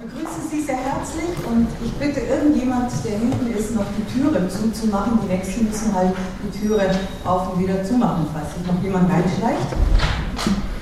[0.00, 5.18] begrüße Sie sehr herzlich und ich bitte irgendjemand, der hinten ist, noch die Türe zuzumachen.
[5.24, 6.88] Die Nächsten müssen halt die Türe
[7.24, 9.74] auf und wieder zumachen, falls sich noch jemand reinschleicht.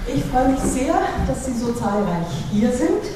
[0.07, 3.09] Ich freue mich sehr, dass Sie so zahlreich hier sind.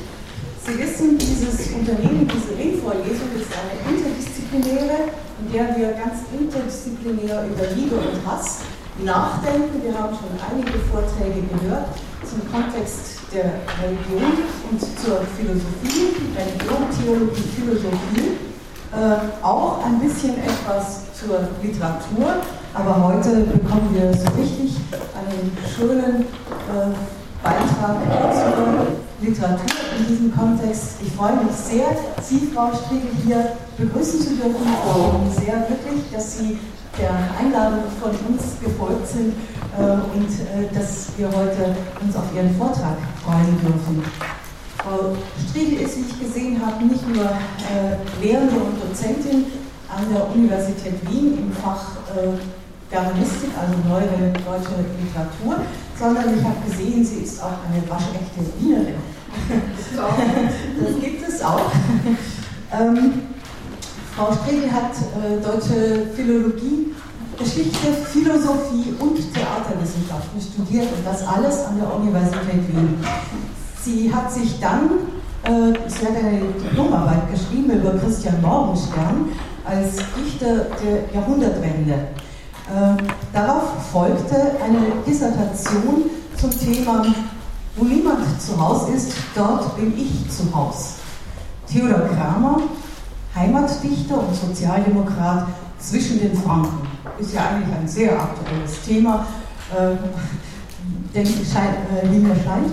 [0.64, 7.66] Sie wissen, dieses Unternehmen, diese Ringvorlesung ist eine interdisziplinäre, in der wir ganz interdisziplinär über
[7.76, 8.60] Liebe und Hass
[9.04, 9.82] nachdenken.
[9.82, 11.86] Wir haben schon einige Vorträge gehört
[12.24, 18.38] zum Kontext der Religion und zur Philosophie, Religion, Theologie, Philosophie,
[18.92, 22.42] äh, auch ein bisschen etwas zur Literatur,
[22.74, 24.76] aber heute bekommen wir so richtig
[25.14, 26.90] einen schönen äh,
[27.42, 27.96] Beitrag
[28.32, 28.86] zur
[29.20, 29.66] Literatur
[29.98, 30.96] in diesem Kontext.
[31.02, 34.54] Ich freue mich sehr, Sie, Frau Striegel, hier begrüßen zu dürfen.
[34.54, 36.58] Bin sehr glücklich, dass Sie
[37.00, 39.34] der Einladung von uns gefolgt sind
[39.78, 44.04] äh, und äh, dass wir heute uns auf Ihren Vortrag freuen dürfen.
[44.78, 45.16] Frau
[45.48, 49.46] Striegel ist, wie ich gesehen habe, nicht nur äh, Lehrende und Dozentin
[49.88, 51.96] an der Universität Wien im Fach
[52.90, 55.64] Germanistik, also neuere deutsche Literatur,
[55.98, 58.94] sondern ich habe gesehen, sie ist auch eine waschechte Wienerin.
[59.96, 61.70] Das gibt es auch.
[62.72, 63.12] Ähm,
[64.16, 66.94] Frau Striegel hat äh, deutsche Philologie
[67.40, 73.02] Geschichte, Philosophie und Theaterwissenschaften studiert und das alles an der Universität Wien.
[73.82, 74.90] Sie hat sich dann,
[75.44, 79.30] äh, sie hat eine Diplomarbeit geschrieben über Christian Morgenstern
[79.64, 81.92] als Dichter der Jahrhundertwende.
[81.94, 83.02] Äh,
[83.32, 87.06] darauf folgte eine Dissertation zum Thema,
[87.76, 90.96] wo niemand zu Hause ist, dort bin ich zu Hause.
[91.66, 92.60] Theodor Kramer,
[93.34, 95.46] Heimatdichter und Sozialdemokrat
[95.78, 99.26] zwischen den Franken ist ja eigentlich ein sehr aktuelles Thema,
[99.72, 99.96] äh,
[101.14, 102.72] denke ich, scheint, äh, mir scheint.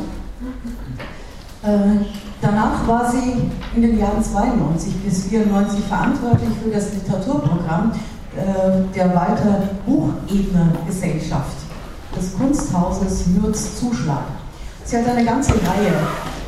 [1.64, 2.06] Äh,
[2.42, 7.92] danach war sie in den Jahren 92 bis 94 verantwortlich für das Literaturprogramm
[8.36, 11.58] äh, der Walter Buchebner Gesellschaft
[12.16, 14.24] des Kunsthauses Würz Zuschlag.
[14.84, 15.92] Sie hat eine ganze Reihe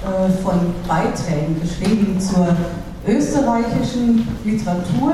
[0.06, 2.56] äh, von Beiträgen geschrieben zur
[3.08, 5.14] österreichischen Literatur,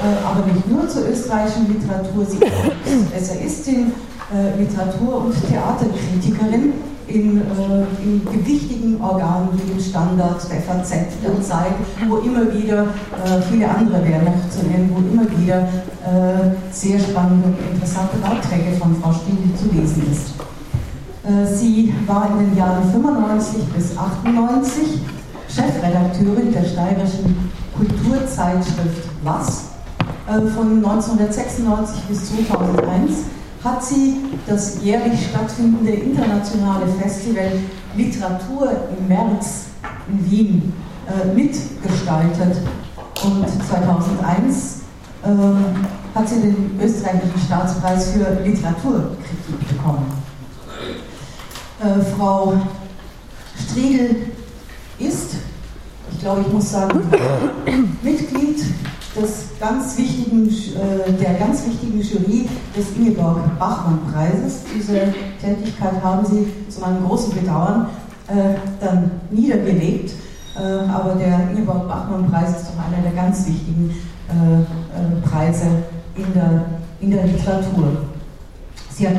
[0.00, 2.24] aber nicht nur zur österreichischen Literatur.
[2.24, 3.92] Sie ist Essayistin,
[4.34, 6.72] äh, Literatur- und Theaterkritikerin
[7.08, 10.90] in, äh, in gewichtigen Organen wie dem Standard, der FAZ,
[11.22, 11.72] der Zeit,
[12.08, 16.98] wo immer wieder, äh, viele andere wären noch zu nennen, wo immer wieder äh, sehr
[16.98, 20.34] spannende und interessante Beiträge von Frau Stiegel zu lesen ist.
[21.24, 25.00] Äh, sie war in den Jahren 95 bis 98
[25.48, 29.75] Chefredakteurin der steirischen Kulturzeitschrift Was äh,
[30.26, 33.12] von 1996 bis 2001
[33.62, 34.16] hat sie
[34.46, 37.52] das jährlich stattfindende internationale Festival
[37.96, 39.66] Literatur im März
[40.08, 40.72] in Wien
[41.06, 42.58] äh, mitgestaltet.
[43.24, 44.82] Und 2001
[45.22, 45.28] äh,
[46.14, 50.12] hat sie den österreichischen Staatspreis für Literaturkritik bekommen.
[51.80, 52.54] Äh, Frau
[53.56, 54.16] Striegel
[54.98, 55.34] ist,
[56.12, 57.00] ich glaube, ich muss sagen,
[58.02, 58.64] Mitglied
[59.16, 64.62] des ganz wichtigen, äh, der ganz wichtigen Jury des Ingeborg-Bachmann-Preises.
[64.74, 67.88] Diese Tätigkeit haben Sie zu meinem großen Bedauern
[68.28, 70.12] äh, dann niedergelegt.
[70.56, 73.94] Äh, aber der Ingeborg-Bachmann-Preis ist doch einer der ganz wichtigen
[75.22, 75.66] Preise
[76.16, 76.64] in der,
[77.00, 77.92] in der Literatur.
[78.90, 79.14] Sie hat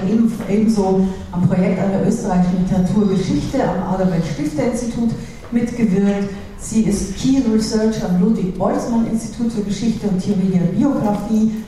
[0.50, 5.12] ebenso am Projekt an der österreichischen Literaturgeschichte am Adalbert Stifter Institut
[5.50, 6.30] mitgewirkt.
[6.60, 11.64] Sie ist Key Research am Ludwig-Boltzmann-Institut für Geschichte und Theorie der Biografie.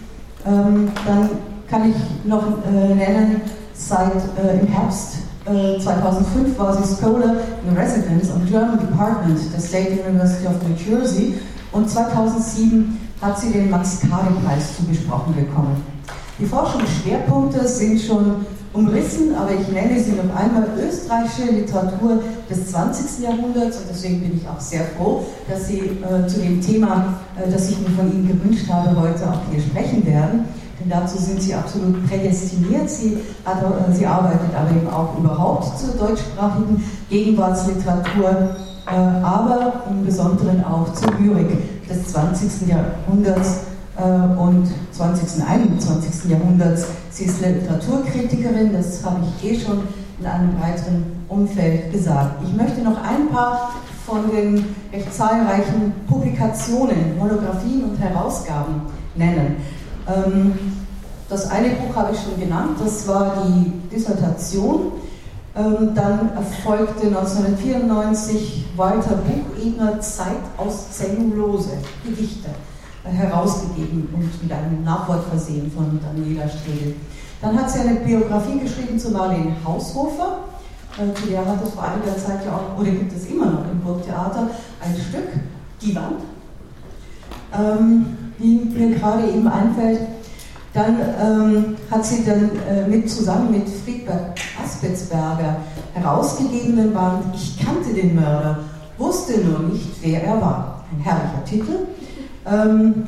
[0.46, 1.30] Ähm, dann
[1.70, 3.42] kann ich noch äh, nennen,
[3.74, 7.36] seit äh, im Herbst äh, 2005 war sie Scholar
[7.68, 11.36] in Residence am German Department der State University of New Jersey
[11.72, 15.84] und 2007 hat sie den Max-Kade-Preis zugesprochen bekommen.
[16.40, 23.24] Die Forschungsschwerpunkte sind schon umrissen, aber ich nenne sie noch einmal österreichische Literatur des 20.
[23.24, 27.50] Jahrhunderts und deswegen bin ich auch sehr froh, dass Sie äh, zu dem Thema, äh,
[27.50, 30.46] das ich mir von Ihnen gewünscht habe, heute auch hier sprechen werden.
[30.80, 32.90] Denn dazu sind Sie absolut prädestiniert.
[32.90, 38.56] Sie, äh, Sie arbeitet aber eben auch überhaupt zur deutschsprachigen Gegenwartsliteratur,
[38.86, 42.68] äh, aber im Besonderen auch zur Lyrik des 20.
[42.68, 43.62] Jahrhunderts
[44.04, 45.42] und 20.
[45.42, 46.32] und 21.
[46.32, 46.86] Jahrhunderts.
[47.12, 49.84] Sie ist Literaturkritikerin, das habe ich eh schon
[50.20, 52.42] in einem breiteren Umfeld gesagt.
[52.44, 53.72] Ich möchte noch ein paar
[54.06, 58.82] von den recht zahlreichen Publikationen, Monographien und Herausgaben
[59.16, 59.58] nennen.
[60.08, 60.54] Ähm,
[61.30, 64.94] das eine Buch habe ich schon genannt, das war die Dissertation
[65.56, 71.72] Ähm, dann erfolgte 1994 Walter Buchebner Zeit aus Zellulose,
[72.06, 72.69] Gedichte, äh,
[73.12, 76.96] herausgegeben und mit einem Nachwort versehen von Daniela Stregel.
[77.42, 80.40] Dann hat sie eine Biografie geschrieben zu Marlene Haushofer.
[80.98, 83.72] Äh, zu der hat es vor einiger Zeit ja auch, oder gibt es immer noch
[83.72, 84.50] im Burgtheater,
[84.84, 85.30] ein Stück,
[85.82, 86.22] Die Wand,
[87.58, 88.06] ähm,
[88.38, 90.02] wie mir gerade eben einfällt.
[90.74, 95.58] Dann ähm, hat sie dann äh, mit, zusammen mit Friedberg Aspetzberger
[95.94, 98.60] herausgegebenen Band Ich kannte den Mörder,
[98.98, 100.84] wusste nur nicht, wer er war.
[100.92, 101.88] Ein herrlicher Titel.
[102.46, 103.06] Ähm,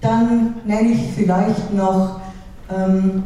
[0.00, 2.20] dann nenne ich vielleicht noch
[2.68, 3.22] ähm,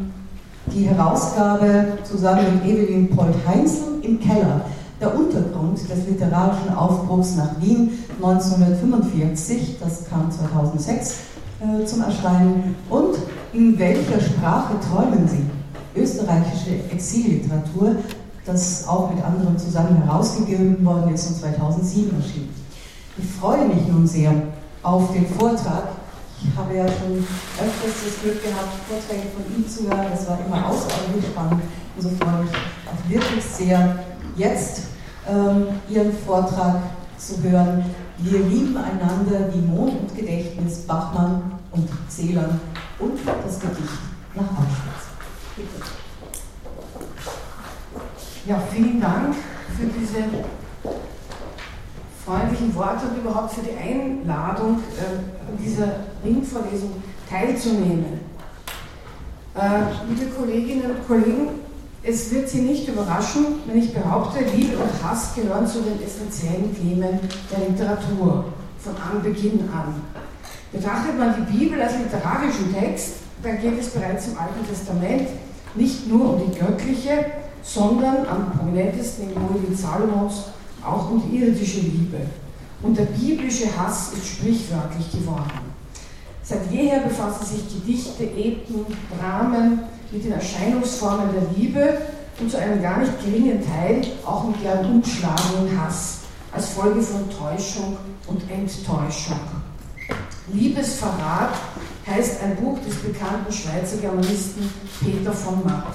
[0.67, 4.63] die Herausgabe zusammen mit Evelyn Polt-Heinzel im Keller.
[5.01, 11.15] Der Untergrund des literarischen Aufbruchs nach Wien 1945, das kam 2006
[11.61, 12.75] äh, zum Erscheinen.
[12.89, 13.17] Und
[13.53, 16.01] in welcher Sprache träumen Sie?
[16.01, 17.97] Österreichische Exilliteratur,
[18.45, 22.49] das auch mit anderen zusammen herausgegeben worden ist und 2007 erschien.
[23.19, 24.33] Ich freue mich nun sehr
[24.87, 25.89] auf den Vortrag.
[26.41, 30.07] Ich habe ja schon öfters das Glück gehabt, Vorträge von ihm zu hören.
[30.13, 31.63] Das war immer außerordentlich spannend.
[31.97, 33.99] Und so freue ich mich auch wirklich sehr,
[34.37, 34.83] jetzt
[35.29, 36.83] ähm, Ihren Vortrag
[37.19, 37.85] zu hören.
[38.19, 42.61] Wir lieben einander wie Mond und Gedächtnis, Bachmann und Celan
[42.99, 43.99] und das Gedicht
[44.35, 45.07] nach Auschwitz.
[45.57, 45.83] Bitte.
[48.47, 49.35] Ja, vielen Dank
[49.77, 50.19] für diese
[52.27, 54.81] freundlichen Worte und überhaupt für die Einladung,
[55.49, 55.87] an dieser
[56.25, 56.91] Ringvorlesung
[57.31, 58.21] teilzunehmen.
[59.55, 59.61] Äh,
[60.09, 61.49] liebe Kolleginnen und Kollegen,
[62.03, 66.75] es wird Sie nicht überraschen, wenn ich behaupte, Liebe und Hass gehören zu den essentiellen
[66.75, 67.21] Themen
[67.51, 68.45] der Literatur
[68.81, 70.03] von Anbeginn an.
[70.73, 75.29] Betrachtet man die Bibel als literarischen Text, dann geht es bereits im Alten Testament
[75.75, 77.27] nicht nur um die göttliche,
[77.63, 80.45] sondern am prominentesten im Hohelied Salomos
[80.87, 82.19] auch die irdische Liebe.
[82.83, 85.75] Und der biblische Hass ist sprichwörtlich geworden.
[86.43, 88.87] Seit jeher befassen sich Gedichte, Epen,
[89.19, 89.81] Dramen
[90.13, 91.99] mit den Erscheinungsformen der Liebe
[92.39, 96.19] und zu einem gar nicht geringen Teil auch mit deren unschlagenden Hass
[96.53, 97.97] als Folge von Täuschung
[98.29, 99.41] und Enttäuschung.
[100.53, 101.55] Liebesverrat
[102.07, 105.95] heißt ein Buch des bekannten Schweizer Germanisten Peter von Matt.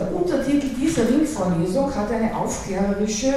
[0.00, 3.34] Der Untertitel dieser Ringvorlesung hat eine aufklärerische,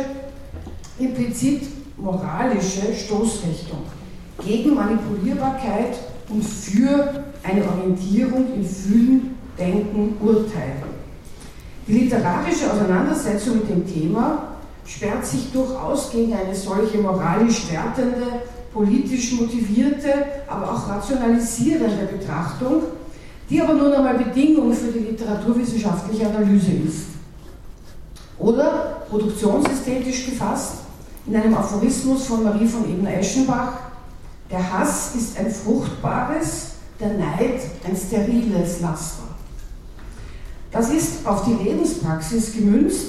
[0.97, 1.63] implizit
[1.97, 3.79] moralische Stoßrichtung
[4.45, 5.97] gegen Manipulierbarkeit
[6.29, 10.93] und für eine Orientierung in Fühlen, Denken, Urteilen.
[11.85, 14.55] Die literarische Auseinandersetzung mit dem Thema
[14.85, 18.41] sperrt sich durchaus gegen eine solche moralisch wertende,
[18.73, 20.13] politisch motivierte,
[20.47, 22.83] aber auch rationalisierende Betrachtung,
[23.49, 27.05] die aber nun einmal Bedingung für die literaturwissenschaftliche Analyse ist.
[28.39, 30.75] Oder produktionsästhetisch gefasst,
[31.25, 33.73] in einem Aphorismus von Marie von Ebner-Eschenbach,
[34.49, 39.23] der Hass ist ein fruchtbares, der Neid ein steriles Laster.
[40.71, 43.05] Das ist auf die Lebenspraxis gemünzt,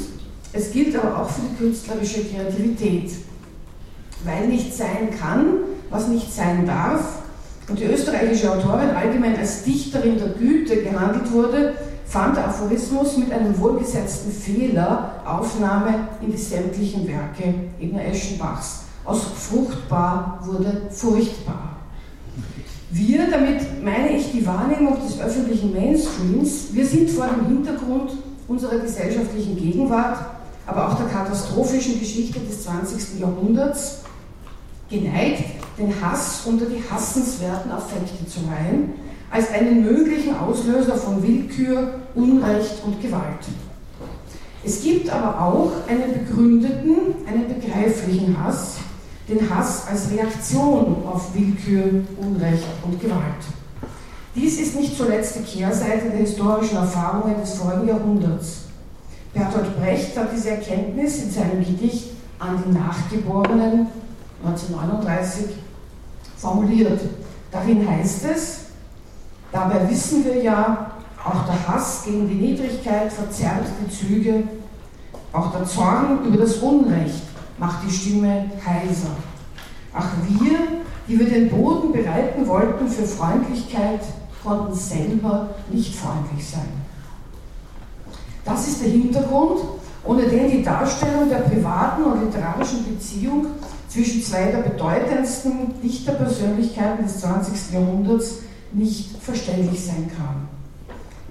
[0.52, 3.10] es gilt aber auch für die künstlerische Kreativität
[4.24, 5.58] weil nicht sein kann,
[5.90, 7.18] was nicht sein darf,
[7.68, 11.74] und die österreichische Autorin allgemein als Dichterin der Güte gehandelt wurde,
[12.06, 18.84] fand der Aphorismus mit einem wohlgesetzten Fehler Aufnahme in die sämtlichen Werke Egner Eschenbachs.
[19.04, 21.76] Aus fruchtbar wurde furchtbar.
[22.90, 28.12] Wir, damit meine ich die Wahrnehmung des öffentlichen Mainstreams, wir sind vor dem Hintergrund
[28.46, 30.18] unserer gesellschaftlichen Gegenwart,
[30.66, 33.20] aber auch der katastrophischen Geschichte des 20.
[33.20, 34.02] Jahrhunderts
[34.88, 35.42] geneigt,
[35.78, 38.92] den Hass unter die hassenswerten Affekte zu reihen,
[39.30, 43.40] als einen möglichen Auslöser von Willkür, Unrecht und Gewalt.
[44.64, 48.76] Es gibt aber auch einen begründeten, einen begreiflichen Hass,
[49.28, 53.44] den Hass als Reaktion auf Willkür, Unrecht und Gewalt.
[54.34, 58.62] Dies ist nicht zuletzt die Kehrseite der historischen Erfahrungen des vorigen Jahrhunderts.
[59.32, 63.88] Bertolt Brecht hat diese Erkenntnis in seinem Gedicht an die Nachgeborenen
[64.44, 65.46] 1939
[66.44, 67.00] formuliert.
[67.50, 68.58] Darin heißt es,
[69.50, 70.90] dabei wissen wir ja,
[71.24, 74.42] auch der Hass gegen die Niedrigkeit verzerrt die Züge,
[75.32, 77.22] auch der Zorn über das Unrecht
[77.56, 79.16] macht die Stimme heiser.
[79.94, 80.58] Ach wir,
[81.08, 84.00] die wir den Boden bereiten wollten für Freundlichkeit,
[84.42, 86.68] konnten selber nicht freundlich sein.
[88.44, 89.60] Das ist der Hintergrund,
[90.04, 93.46] ohne den die Darstellung der privaten und literarischen Beziehung
[93.94, 97.74] zwischen zwei der bedeutendsten Dichterpersönlichkeiten des 20.
[97.74, 98.40] Jahrhunderts
[98.72, 100.48] nicht verständlich sein kann.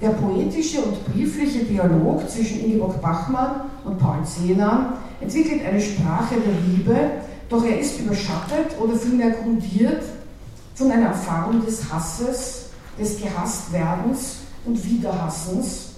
[0.02, 6.54] der poetische und briefliche Dialog zwischen Ingeborg Bachmann und Paul Celan entwickelt eine Sprache der
[6.68, 6.96] Liebe,
[7.48, 10.04] doch er ist überschattet oder vielmehr grundiert
[10.76, 15.92] von einer Erfahrung des Hasses, des Gehasstwerdens und Wiederhassens,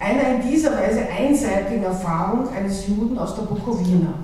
[0.00, 4.14] einer in dieser Weise einseitigen Erfahrung eines Juden aus der Bukowina.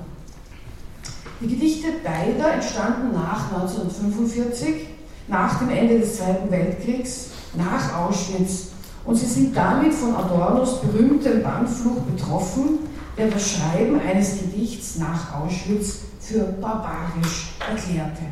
[1.41, 4.89] Die Gedichte beider entstanden nach 1945,
[5.29, 8.73] nach dem Ende des Zweiten Weltkriegs, nach Auschwitz
[9.05, 12.81] und sie sind damit von Adornos berühmtem Bandfluch betroffen,
[13.17, 18.23] der das Schreiben eines Gedichts nach Auschwitz für barbarisch erklärte.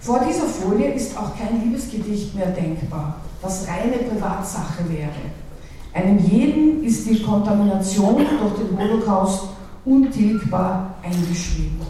[0.00, 5.10] Vor dieser Folie ist auch kein Liebesgedicht mehr denkbar, das reine Privatsache wäre.
[5.92, 9.48] Einem jeden ist die Kontamination durch den Holocaust
[9.84, 11.80] untilgbar eingeschrieben.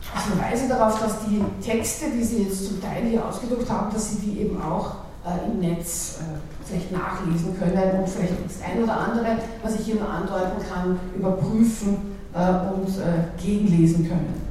[0.00, 4.10] Ich verweise darauf, dass die Texte, die Sie jetzt zum Teil hier ausgedruckt haben, dass
[4.10, 8.84] Sie die eben auch äh, im Netz äh, vielleicht nachlesen können und vielleicht das eine
[8.84, 14.42] oder andere, was ich hier nur andeuten kann, überprüfen äh, und äh, gegenlesen können.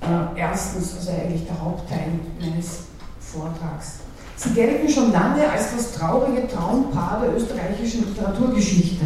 [0.00, 2.84] Äh, erstens, also eigentlich der Hauptteil meines
[3.20, 4.00] Vortrags.
[4.36, 9.04] Sie gelten schon lange als das traurige Traumpaar der österreichischen Literaturgeschichte.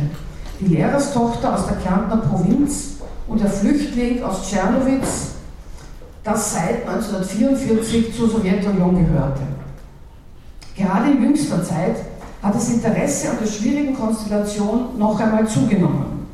[0.61, 2.93] Die Lehrerstochter aus der Kärntner Provinz
[3.27, 5.33] und der Flüchtling aus Tschernowitz,
[6.25, 9.43] das seit 1944 zur Sowjetunion gehörte.
[10.77, 11.97] Gerade in jüngster Zeit
[12.43, 16.27] hat das Interesse an der schwierigen Konstellation noch einmal zugenommen.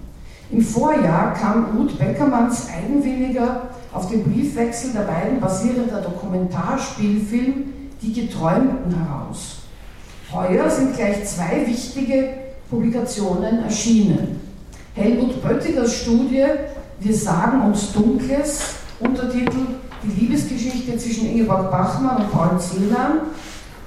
[0.50, 8.94] Im Vorjahr kam Ruth Beckermanns eigenwilliger auf den Briefwechsel der beiden basierender Dokumentarspielfilm Die Geträumten
[8.94, 9.56] heraus.
[10.32, 12.28] Heuer sind gleich zwei wichtige
[12.70, 14.40] Publikationen erschienen.
[14.94, 16.44] Helmut Böttigers Studie
[17.00, 18.60] Wir sagen uns Dunkles,
[18.98, 19.58] Untertitel
[20.02, 23.20] Die Liebesgeschichte zwischen Ingeborg Bachmann und Paul Celan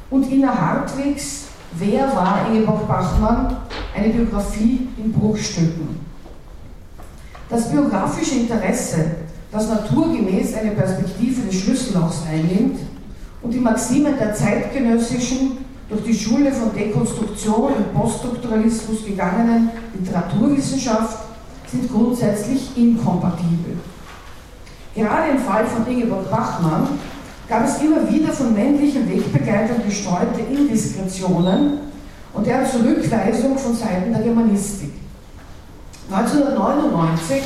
[0.10, 3.58] und Ina Hartwigs Wer war Ingeborg Bachmann?
[3.96, 6.00] Eine Biografie in Bruchstücken.
[7.50, 9.12] Das biografische Interesse,
[9.52, 12.80] das naturgemäß eine Perspektive des Schlüssellochs einnimmt
[13.42, 15.58] und die Maximen der zeitgenössischen,
[15.90, 21.31] durch die Schule von Dekonstruktion und Poststrukturalismus gegangenen Literaturwissenschaft
[21.72, 23.78] sind grundsätzlich inkompatibel.
[24.94, 26.88] Gerade im Fall von Ingeborg Bachmann
[27.48, 31.80] gab es immer wieder von männlichen Wegbegleitern gestreute Indiskretionen
[32.34, 34.92] und deren Zurückweisung von Seiten der Germanistik.
[36.12, 37.42] 1999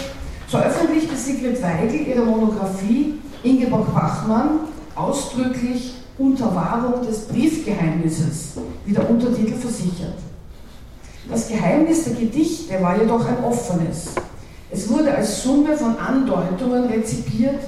[0.48, 4.62] veröffentlichte Sigrid Weigel ihre Monographie Ingeborg Bachmann
[4.96, 8.54] ausdrücklich unter Wahrung des Briefgeheimnisses,
[8.86, 10.16] wie der Untertitel versichert.
[11.30, 14.12] Das Geheimnis der Gedichte war jedoch ein offenes.
[14.70, 17.62] Es wurde als Summe von Andeutungen rezipiert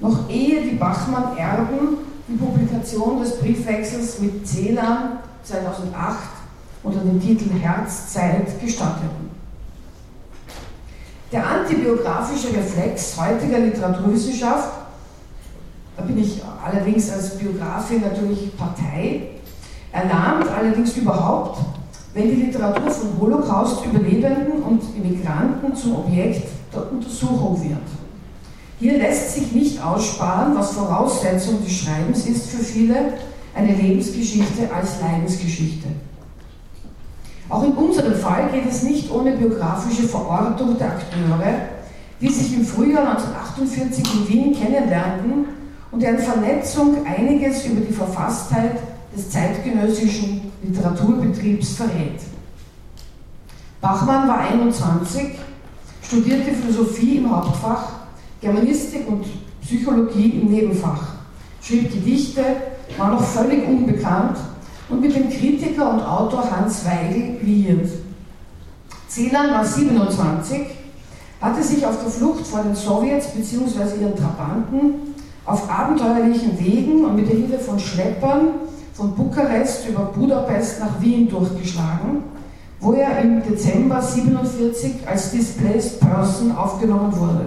[0.00, 6.18] noch ehe die Bachmann-Erben die Publikation des Briefwechsels mit Celan 2008
[6.82, 9.30] unter dem Titel Herzzeit gestatteten.
[11.32, 14.72] Der antibiografische Reflex heutiger Literaturwissenschaft,
[15.96, 19.28] da bin ich allerdings als Biografin natürlich Partei,
[19.92, 21.58] erlahmt allerdings überhaupt,
[22.14, 27.78] wenn die Literatur von Holocaust-Überlebenden und Immigranten zum Objekt der Untersuchung wird.
[28.78, 33.14] Hier lässt sich nicht aussparen, was Voraussetzung des Schreibens ist für viele,
[33.54, 35.88] eine Lebensgeschichte als Leidensgeschichte.
[37.48, 41.54] Auch in unserem Fall geht es nicht ohne biografische Verortung der Akteure,
[42.20, 45.46] die sich im Frühjahr 1948 in Wien kennenlernten
[45.90, 48.76] und deren Vernetzung einiges über die Verfasstheit
[49.14, 52.20] des zeitgenössischen Literaturbetriebs verrät.
[53.80, 55.32] Bachmann war 21,
[56.02, 57.88] studierte Philosophie im Hauptfach
[58.40, 59.24] Germanistik und
[59.62, 61.14] Psychologie im Nebenfach,
[61.62, 62.42] schrieb Gedichte,
[62.98, 64.36] war noch völlig unbekannt
[64.90, 67.88] und mit dem Kritiker und Autor Hans Weigel liiert.
[69.08, 70.60] Celan war 27,
[71.40, 74.02] hatte sich auf der Flucht vor den Sowjets bzw.
[74.02, 75.14] ihren Trabanten
[75.46, 78.48] auf abenteuerlichen Wegen und mit der Hilfe von Schleppern
[78.94, 82.22] von Bukarest über Budapest nach Wien durchgeschlagen,
[82.80, 87.46] wo er im Dezember 1947 als Displaced Person aufgenommen wurde.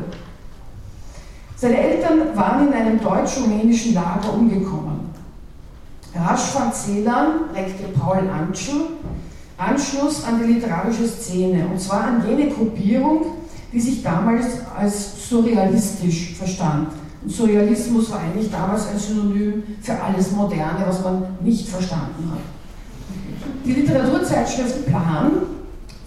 [1.56, 5.08] Seine Eltern waren in einem deutsch-rumänischen Lager umgekommen.
[6.14, 8.82] Rasch fand Celan, Rektor Paul Antschel,
[9.58, 13.26] Anschluss an die literarische Szene, und zwar an jene Gruppierung,
[13.72, 14.46] die sich damals
[14.78, 16.90] als surrealistisch verstand.
[17.26, 22.40] Surrealismus war eigentlich damals ein Synonym für alles Moderne, was man nicht verstanden hat.
[23.66, 25.32] Die Literaturzeitschrift Plan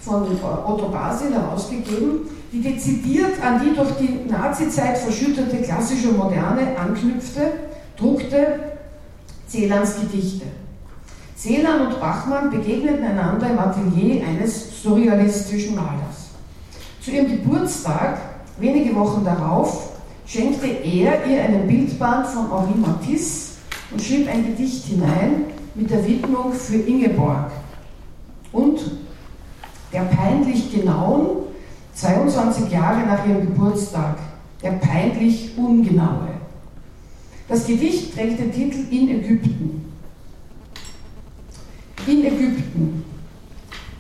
[0.00, 2.21] von Otto Basil herausgegeben,
[2.52, 7.52] die dezidiert an die durch die Nazizeit verschüttete klassische Moderne anknüpfte,
[7.97, 8.61] druckte
[9.49, 10.47] Celans Gedichte.
[11.37, 16.31] Celan und Bachmann begegneten einander im Atelier eines surrealistischen Malers.
[17.00, 18.19] Zu ihrem Geburtstag,
[18.59, 19.89] wenige Wochen darauf,
[20.31, 23.55] schenkte er ihr einen Bildband von Henri Matisse
[23.91, 27.51] und schrieb ein Gedicht hinein mit der Widmung für Ingeborg.
[28.53, 28.81] Und
[29.93, 31.45] der peinlich genauen,
[31.95, 34.19] 22 Jahre nach ihrem Geburtstag,
[34.63, 36.29] der peinlich ungenaue.
[37.49, 39.93] Das Gedicht trägt den Titel In Ägypten.
[42.07, 43.05] In Ägypten.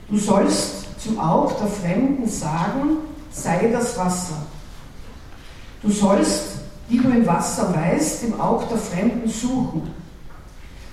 [0.08, 2.98] Du sollst zum Aug der Fremden sagen,
[3.32, 4.46] sei das Wasser.
[5.82, 9.90] Du sollst, die du im Wasser weißt, im Aug der Fremden suchen.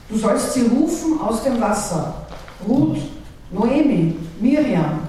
[0.10, 2.28] Du sollst sie rufen aus dem Wasser.
[2.66, 3.00] Ruth,
[3.52, 5.00] Noemi, Miriam.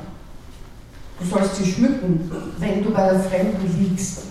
[1.20, 4.22] Du sollst sie schmücken, wenn du bei der Fremden liegst.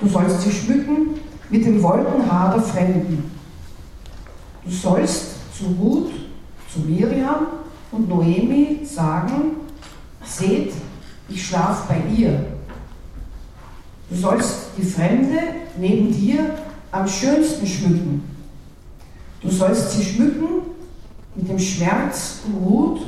[0.00, 3.30] Du sollst sie schmücken mit dem Wolkenhaar der Fremden.
[4.64, 6.12] Du sollst zu Ruth,
[6.72, 7.46] zu Miriam
[7.92, 9.56] und Noemi sagen,
[10.24, 10.72] seht,
[11.28, 12.53] ich schlaf bei ihr.
[14.10, 15.38] Du sollst die Fremde
[15.78, 16.54] neben dir
[16.92, 18.22] am schönsten schmücken.
[19.40, 20.62] Du sollst sie schmücken
[21.34, 23.00] mit dem Schmerz um Ruth,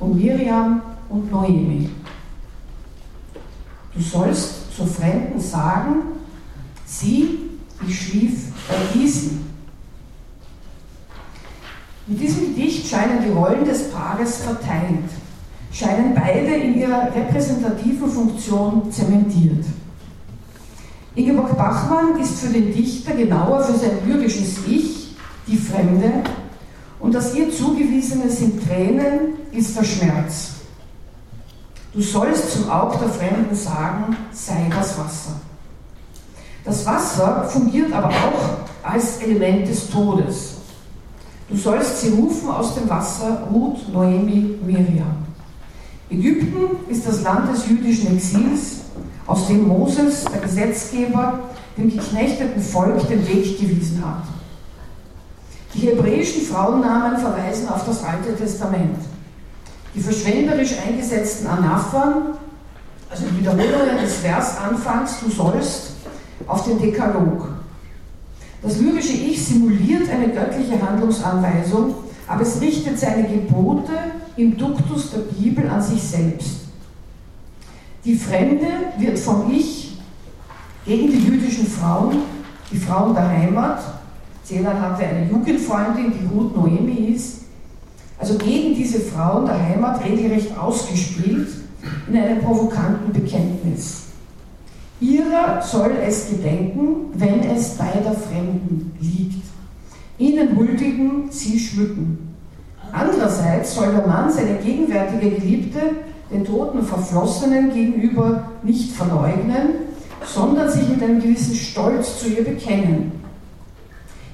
[0.00, 1.90] um Miriam und Noemi.
[3.94, 6.02] Du sollst zu Fremden sagen,
[6.84, 7.38] sieh,
[7.86, 9.46] ich schlief bei diesen.
[12.06, 15.10] Mit diesem Gedicht scheinen die Rollen des Paares verteilt,
[15.72, 19.64] scheinen beide in ihrer repräsentativen Funktion zementiert.
[21.16, 26.22] Ingeborg Bachmann ist für den Dichter genauer für sein lyrisches Ich, die Fremde,
[27.00, 30.50] und das ihr zugewiesene sind Tränen, ist der Schmerz.
[31.94, 35.40] Du sollst zum Aug der Fremden sagen, sei das Wasser.
[36.64, 40.56] Das Wasser fungiert aber auch als Element des Todes.
[41.48, 45.24] Du sollst sie rufen aus dem Wasser, Ruth, Noemi, Miriam.
[46.10, 48.80] Ägypten ist das Land des jüdischen Exils,
[49.26, 51.40] aus dem Moses, der Gesetzgeber,
[51.76, 54.22] dem geknechteten Volk den Weg gewiesen hat.
[55.74, 58.98] Die hebräischen Frauennamen verweisen auf das Alte Testament.
[59.94, 62.34] Die verschwenderisch eingesetzten Anaphern,
[63.10, 65.92] also die Wiederholungen des Versanfangs, du sollst,
[66.46, 67.48] auf den Dekalog.
[68.62, 71.94] Das lyrische Ich simuliert eine göttliche Handlungsanweisung,
[72.26, 73.92] aber es richtet seine Gebote
[74.36, 76.65] im Duktus der Bibel an sich selbst.
[78.06, 79.98] Die Fremde wird vom Ich
[80.86, 82.18] gegen die jüdischen Frauen,
[82.70, 83.80] die Frauen der Heimat,
[84.44, 87.40] Celan hatte eine Jugendfreundin, die Ruth Noemi hieß,
[88.16, 91.48] also gegen diese Frauen der Heimat regelrecht ausgespielt
[92.08, 94.04] in einem provokanten Bekenntnis.
[95.00, 99.44] Ihrer soll es gedenken, wenn es bei der Fremden liegt.
[100.18, 102.36] Ihnen huldigen, sie schmücken.
[102.92, 105.80] Andererseits soll der Mann seine gegenwärtige Geliebte
[106.30, 109.86] den toten Verflossenen gegenüber nicht verleugnen,
[110.24, 113.12] sondern sich mit einem gewissen Stolz zu ihr bekennen.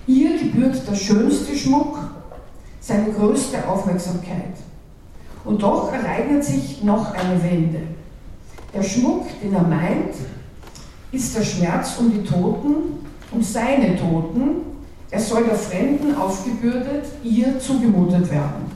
[0.06, 1.98] Ihr gebührt der schönste Schmuck,
[2.80, 4.56] seine größte Aufmerksamkeit.
[5.44, 7.80] Und doch ereignet sich noch eine Wende.
[8.74, 10.14] Der Schmuck, den er meint,
[11.12, 12.74] ist der Schmerz um die Toten,
[13.30, 14.62] um seine Toten.
[15.10, 18.72] Er soll der Fremden aufgebürdet, ihr zugemutet werden.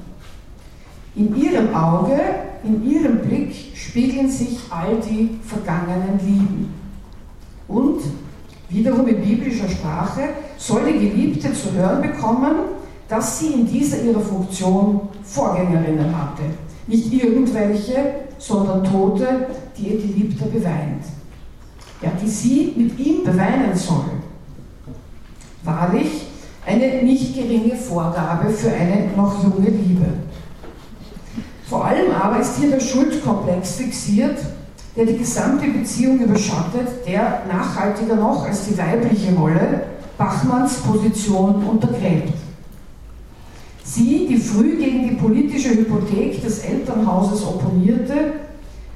[1.14, 2.20] In ihrem Auge,
[2.66, 6.74] in ihrem Blick spiegeln sich all die vergangenen Lieben.
[7.68, 8.02] Und,
[8.68, 12.54] wiederum in biblischer Sprache, soll die Geliebte zu hören bekommen,
[13.08, 16.42] dass sie in dieser ihrer Funktion Vorgängerinnen hatte.
[16.86, 17.96] Nicht irgendwelche,
[18.38, 21.04] sondern Tote, die ihr Geliebter beweint
[22.02, 24.04] ja, die sie mit ihm beweinen soll.
[25.64, 26.26] Wahrlich
[26.64, 30.06] eine nicht geringe Vorgabe für eine noch junge Liebe.
[31.68, 34.38] Vor allem aber ist hier der Schuldkomplex fixiert,
[34.96, 39.82] der die gesamte Beziehung überschattet, der nachhaltiger noch als die weibliche Rolle
[40.16, 42.32] Bachmanns Position untergräbt.
[43.84, 48.32] Sie, die früh gegen die politische Hypothek des Elternhauses opponierte,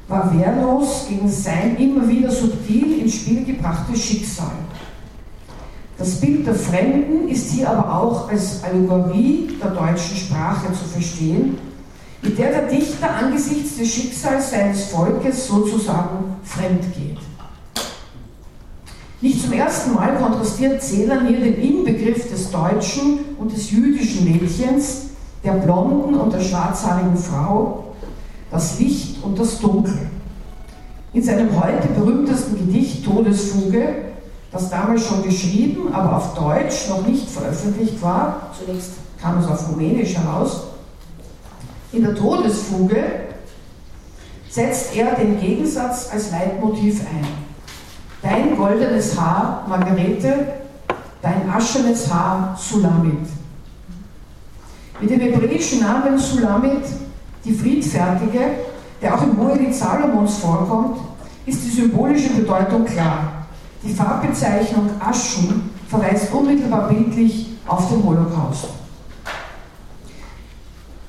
[0.08, 4.52] war wehrlos gegen sein immer wieder subtil ins Spiel gebrachtes Schicksal.
[5.98, 11.58] Das Bild der Fremden ist hier aber auch als Allegorie der deutschen Sprache zu verstehen,
[12.22, 17.18] mit der der Dichter angesichts des Schicksals seines Volkes sozusagen fremd geht.
[19.22, 25.08] Nicht zum ersten Mal kontrastiert Celan hier den Inbegriff des deutschen und des jüdischen Mädchens,
[25.44, 27.94] der blonden und der schwarzhaarigen Frau,
[28.50, 30.10] das Licht und das Dunkel.
[31.12, 34.10] In seinem heute berühmtesten Gedicht Todesfuge
[34.52, 38.50] das damals schon geschrieben, aber auf Deutsch noch nicht veröffentlicht war.
[38.58, 40.64] Zunächst kam es auf Rumänisch heraus.
[41.92, 43.02] In der Todesfuge
[44.48, 47.26] setzt er den Gegensatz als Leitmotiv ein.
[48.22, 50.46] Dein goldenes Haar, Margarete,
[51.20, 53.26] dein aschenes Haar, Sulamit.
[55.00, 56.84] Mit dem hebräischen Namen Sulamit,
[57.44, 58.40] die Friedfertige,
[59.02, 60.98] der auch im Hohelied Salomons vorkommt,
[61.46, 63.46] ist die symbolische Bedeutung klar.
[63.82, 68.79] Die Farbbezeichnung Aschen verweist unmittelbar bildlich auf den Holocaust.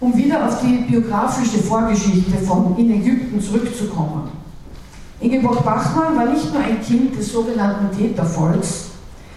[0.01, 4.29] Um wieder auf die biografische Vorgeschichte von in Ägypten zurückzukommen.
[5.19, 8.89] Ingeborg Bachmann war nicht nur ein Kind des sogenannten Tätervolks,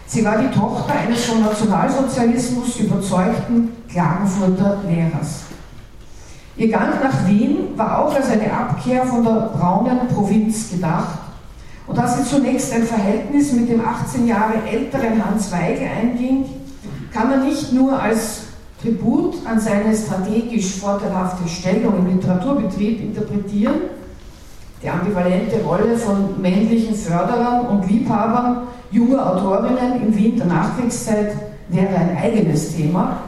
[0.06, 5.42] sie war die Tochter eines vom Nationalsozialismus überzeugten Klagenfurter Lehrers.
[6.56, 11.18] Ihr Gang nach Wien war auch als eine Abkehr von der braunen Provinz gedacht
[11.86, 16.46] und da sie zunächst ein Verhältnis mit dem 18 Jahre älteren Hans Weigel einging,
[17.12, 18.44] kann man nicht nur als
[18.84, 23.74] Tribut an seine strategisch vorteilhafte Stellung im Literaturbetrieb interpretieren,
[24.82, 31.34] die ambivalente Rolle von männlichen Förderern und Liebhabern junger Autorinnen im Wien der Nachkriegszeit
[31.70, 33.20] wäre ein eigenes Thema.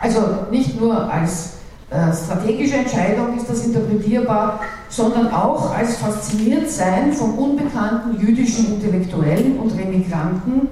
[0.00, 1.58] Also nicht nur als
[1.90, 9.70] äh, strategische Entscheidung ist das interpretierbar, sondern auch als Fasziniertsein vom unbekannten jüdischen Intellektuellen und
[9.78, 10.68] Remigranten,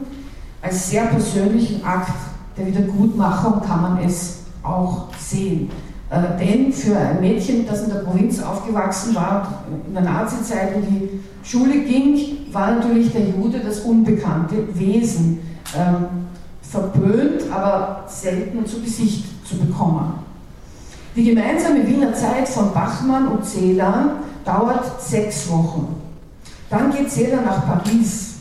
[0.60, 2.10] als sehr persönlichen Akt
[2.56, 5.70] der Wiedergutmachung kann man es auch sehen.
[6.08, 10.82] Äh, denn für ein Mädchen, das in der Provinz aufgewachsen war, in der Nazizeit in
[10.82, 15.40] die Schule ging, war natürlich der Jude das unbekannte Wesen,
[15.76, 16.26] ähm,
[16.62, 20.14] verpönt, aber selten zu Gesicht zu bekommen.
[21.14, 24.10] Die gemeinsame Wiener Zeit von Bachmann und Celan
[24.44, 25.96] dauert sechs Wochen.
[26.68, 28.34] Dann geht Celan nach Paris.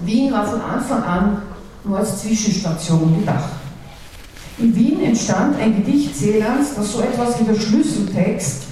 [0.00, 1.42] Wien war von Anfang an
[1.84, 3.50] nur als Zwischenstation gedacht.
[4.58, 8.64] In Wien entstand ein Gedicht Celans, das so etwas wie der Schlüsseltext,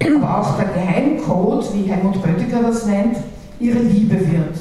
[0.00, 3.16] aber auch der Geheimcode, wie Helmut Böttiger das nennt,
[3.60, 4.56] ihre Liebe wird.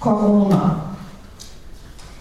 [0.00, 0.96] Corona.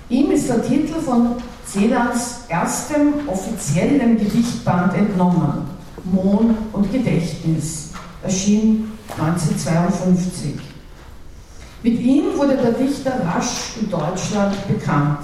[0.09, 5.65] Ihm ist der Titel von Celans erstem offiziellen Gedichtband entnommen,
[6.03, 7.91] Mohn und Gedächtnis,
[8.23, 10.76] erschien 1952.
[11.87, 15.19] Mit ihm wurde der Dichter rasch in Deutschland bekannt.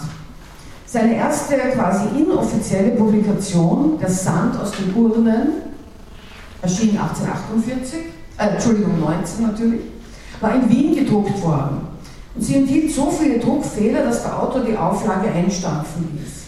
[0.85, 5.47] Seine erste quasi inoffizielle Publikation, Der Sand aus den Urnen,
[6.61, 7.99] erschien 1848,
[8.37, 9.81] äh, Entschuldigung, 19 natürlich,
[10.39, 11.81] war in Wien gedruckt worden.
[12.33, 16.43] Und sie enthielt so viele Druckfehler, dass der Autor die Auflage einstampfen ließ.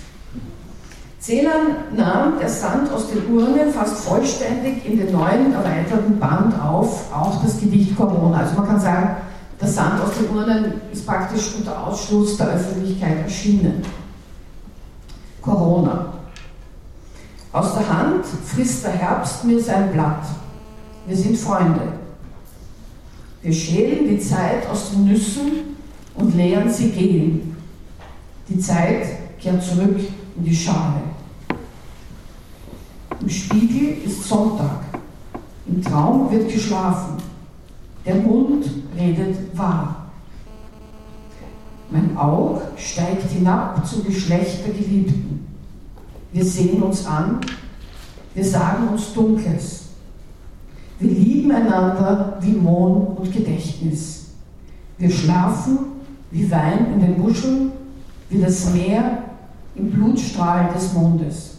[1.19, 7.11] Celan nahm der Sand aus den Urnen fast vollständig in den neuen erweiterten Band auf,
[7.13, 8.37] auch das Gedicht Corona.
[8.37, 9.17] Also man kann sagen,
[9.59, 13.83] der Sand aus den Urnen ist praktisch unter Ausschluss der Öffentlichkeit erschienen.
[15.41, 16.13] Corona.
[17.51, 20.25] Aus der Hand frisst der Herbst mir sein Blatt.
[21.07, 21.93] Wir sind Freunde.
[23.41, 25.77] Wir schälen die Zeit aus den Nüssen
[26.15, 27.55] und lehren sie gehen.
[28.49, 29.99] Die Zeit kehrt zurück
[30.35, 31.01] in die Schale.
[33.21, 34.81] Im Spiegel ist Sonntag.
[35.67, 37.17] Im Traum wird geschlafen.
[38.05, 38.65] Der Mund
[38.97, 40.05] redet wahr.
[41.89, 45.47] Mein Aug steigt hinab zum Geschlecht der Geliebten.
[46.31, 47.39] Wir sehen uns an,
[48.33, 49.83] wir sagen uns Dunkles.
[50.99, 54.27] Wir lieben einander wie Mohn und Gedächtnis.
[54.97, 55.77] Wir schlafen
[56.31, 57.71] wie Wein in den Muscheln,
[58.29, 59.23] wie das Meer
[59.75, 61.57] im Blutstrahl des Mondes.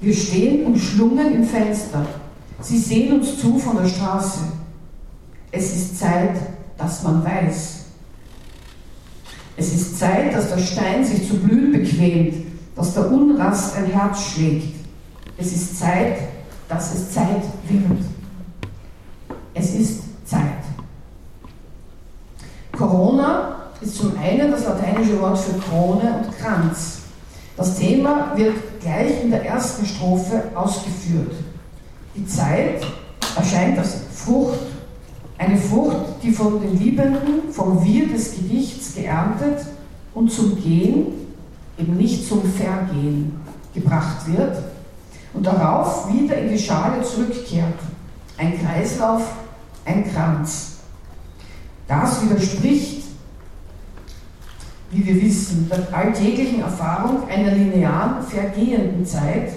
[0.00, 2.04] Wir stehen umschlungen im Fenster.
[2.60, 4.40] Sie sehen uns zu von der Straße.
[5.54, 6.34] Es ist Zeit,
[6.78, 7.84] dass man weiß.
[9.58, 14.32] Es ist Zeit, dass der Stein sich zu blühen bequemt, dass der Unrast ein Herz
[14.32, 14.74] schlägt.
[15.36, 16.20] Es ist Zeit,
[16.68, 18.00] dass es Zeit wird.
[19.52, 20.40] Es ist Zeit.
[22.72, 27.00] Corona ist zum einen das lateinische Wort für Krone und Kranz.
[27.58, 31.34] Das Thema wird gleich in der ersten Strophe ausgeführt.
[32.16, 32.82] Die Zeit
[33.36, 34.71] erscheint als Frucht,
[35.42, 39.66] eine Frucht, die von den Liebenden, vom Wir des Gedichts geerntet
[40.14, 41.06] und zum Gehen,
[41.78, 43.40] eben nicht zum Vergehen,
[43.74, 44.56] gebracht wird
[45.34, 47.78] und darauf wieder in die Schale zurückkehrt.
[48.38, 49.22] Ein Kreislauf,
[49.84, 50.76] ein Kranz.
[51.88, 53.02] Das widerspricht
[54.92, 59.52] wie wir wissen, der alltäglichen Erfahrung einer linearen, vergehenden Zeit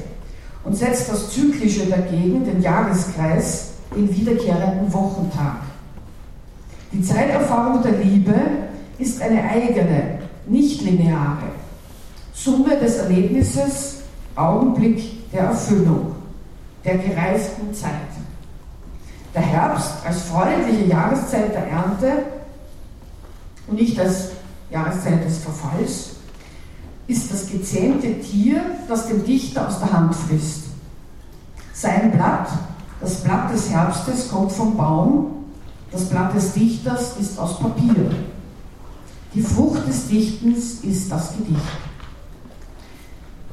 [0.63, 5.64] und setzt das Zyklische dagegen, den Jahreskreis, den wiederkehrenden Wochentag.
[6.95, 8.33] Die Zeiterfahrung der Liebe
[8.97, 11.43] ist eine eigene, nicht lineare
[12.33, 13.97] Summe des Erlebnisses,
[14.33, 16.15] Augenblick der Erfüllung,
[16.85, 17.91] der gereiften Zeit.
[19.33, 22.11] Der Herbst als freundliche Jahreszeit der Ernte
[23.67, 24.29] und nicht als
[24.71, 26.11] Jahreszeit des Verfalls
[27.07, 30.63] ist das gezähmte Tier, das dem Dichter aus der Hand frisst.
[31.73, 32.47] Sein Blatt,
[33.01, 35.34] das Blatt des Herbstes, kommt vom Baum,
[35.95, 38.11] das Blatt des Dichters ist aus Papier.
[39.33, 41.61] Die Frucht des Dichtens ist das Gedicht.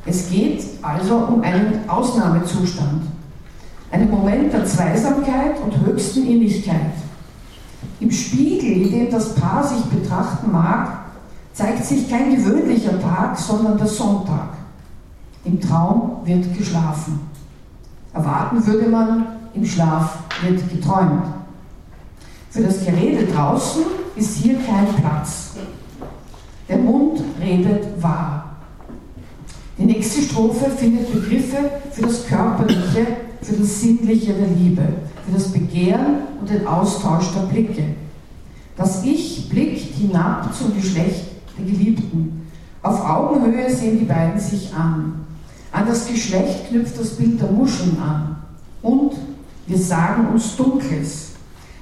[0.04, 3.02] Es geht also um einen Ausnahmezustand,
[3.92, 6.94] einen Moment der Zweisamkeit und höchsten Innigkeit.
[8.00, 11.04] Im Spiegel, in dem das Paar sich betrachten mag,
[11.52, 14.48] zeigt sich kein gewöhnlicher Tag, sondern der Sonntag.
[15.44, 17.20] Im Traum wird geschlafen.
[18.12, 21.41] Erwarten würde man, im Schlaf wird geträumt.
[22.52, 23.82] Für das Gerede draußen
[24.14, 25.52] ist hier kein Platz.
[26.68, 28.56] Der Mund redet wahr.
[29.78, 31.56] Die nächste Strophe findet Begriffe
[31.92, 33.06] für das Körperliche,
[33.40, 34.82] für das Sinnliche der Liebe,
[35.24, 37.84] für das Begehren und den Austausch der Blicke.
[38.76, 41.24] Das Ich blickt hinab zum Geschlecht
[41.56, 42.50] der Geliebten.
[42.82, 45.24] Auf Augenhöhe sehen die beiden sich an.
[45.72, 48.36] An das Geschlecht knüpft das Bild der Muscheln an.
[48.82, 49.14] Und
[49.66, 51.31] wir sagen uns Dunkles.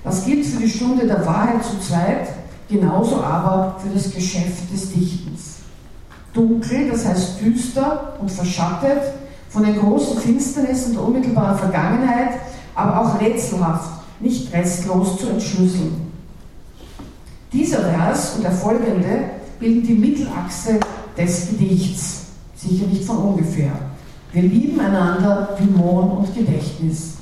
[0.04, 2.28] Das gilt für die Stunde der Wahrheit zu zweit,
[2.68, 5.56] genauso aber für das Geschäft des Dichtens.
[6.32, 9.02] Dunkel, das heißt düster und verschattet
[9.48, 12.38] von den großen Finsternissen der unmittelbaren Vergangenheit,
[12.74, 16.10] aber auch rätselhaft, nicht restlos zu entschlüsseln.
[17.52, 19.24] Dieser Vers und der folgende
[19.58, 20.78] bilden die Mittelachse
[21.18, 23.72] des Gedichts, sicher nicht von ungefähr.
[24.32, 27.14] Wir lieben einander wie Mohn und Gedächtnis.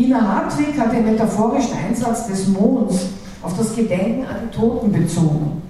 [0.00, 3.08] Ina Hartwig hat den metaphorischen Einsatz des Monds
[3.42, 5.60] auf das Gedenken an die Toten bezogen,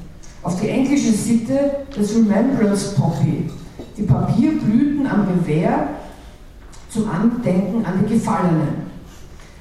[0.44, 1.58] auf die englische Sitte
[1.96, 3.50] des Remembrance Poppy,
[3.96, 5.88] die Papierblüten am Gewehr
[6.90, 8.90] zum Andenken an die Gefallenen,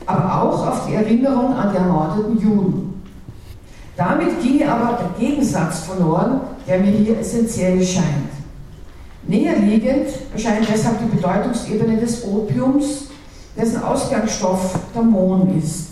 [0.06, 3.02] aber auch auf die Erinnerung an die ermordeten Juden.
[3.98, 8.06] Damit ginge aber der Gegensatz verloren, der mir hier essentiell scheint.
[9.28, 13.10] Näherliegend erscheint deshalb die Bedeutungsebene des Opiums,
[13.60, 15.90] dessen Ausgangsstoff der Mohn ist.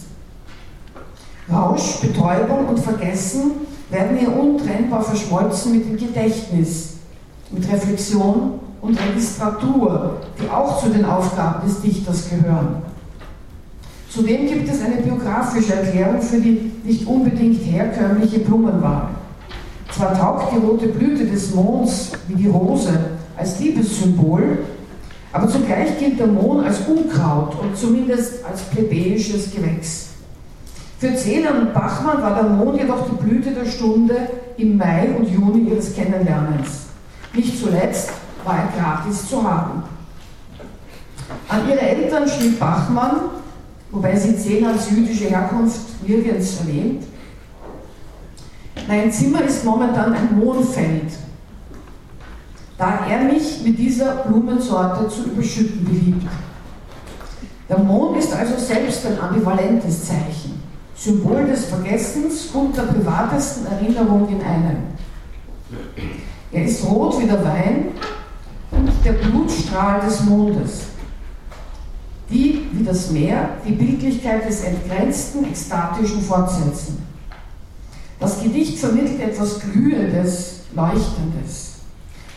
[1.51, 3.51] Rausch, Betäubung und Vergessen
[3.89, 6.95] werden hier untrennbar verschmolzen mit dem Gedächtnis,
[7.51, 12.81] mit Reflexion und Registratur, die auch zu den Aufgaben des Dichters gehören.
[14.09, 19.09] Zudem gibt es eine biografische Erklärung für die nicht unbedingt herkömmliche Blumenwahl.
[19.91, 22.97] Zwar taugt die rote Blüte des Monds wie die Rose
[23.37, 24.59] als Liebessymbol,
[25.31, 30.07] aber zugleich gilt der Mohn als Unkraut und zumindest als plebejisches Gewächs.
[30.99, 34.15] Für Zehner und Bachmann war der Mohn jedoch die Blüte der Stunde
[34.57, 36.87] im Mai und Juni ihres Kennenlernens.
[37.33, 38.09] Nicht zuletzt
[38.43, 39.83] war er gratis zu haben.
[41.49, 43.17] An ihre Eltern schrieb Bachmann,
[43.91, 47.03] wobei sie Zehners jüdische Herkunft nirgends erwähnt,
[48.87, 51.11] mein Zimmer ist momentan ein Mohnfeld,
[52.77, 56.27] da er mich mit dieser Blumensorte zu überschütten beliebt.
[57.67, 60.61] Der Mond ist also selbst ein ambivalentes Zeichen,
[60.95, 64.77] Symbol des Vergessens und der privatesten Erinnerung in einem.
[66.51, 67.87] Er ist rot wie der Wein
[68.71, 70.83] und der Blutstrahl des Mondes,
[72.29, 77.03] die, wie das Meer, die Bildlichkeit des entgrenzten, ekstatischen fortsetzen.
[78.19, 81.66] Das Gedicht vermittelt etwas Glühendes, Leuchtendes.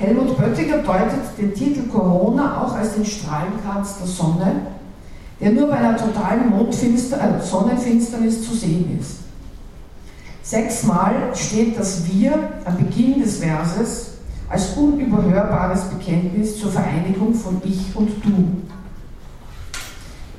[0.01, 4.53] Helmut Böttiger deutet den Titel Corona auch als den Strahlenkranz der Sonne,
[5.39, 9.17] der nur bei einer totalen äh, Sonnenfinsternis zu sehen ist.
[10.43, 12.33] Sechsmal steht das Wir
[12.65, 14.13] am Beginn des Verses
[14.49, 18.63] als unüberhörbares Bekenntnis zur Vereinigung von Ich und Du.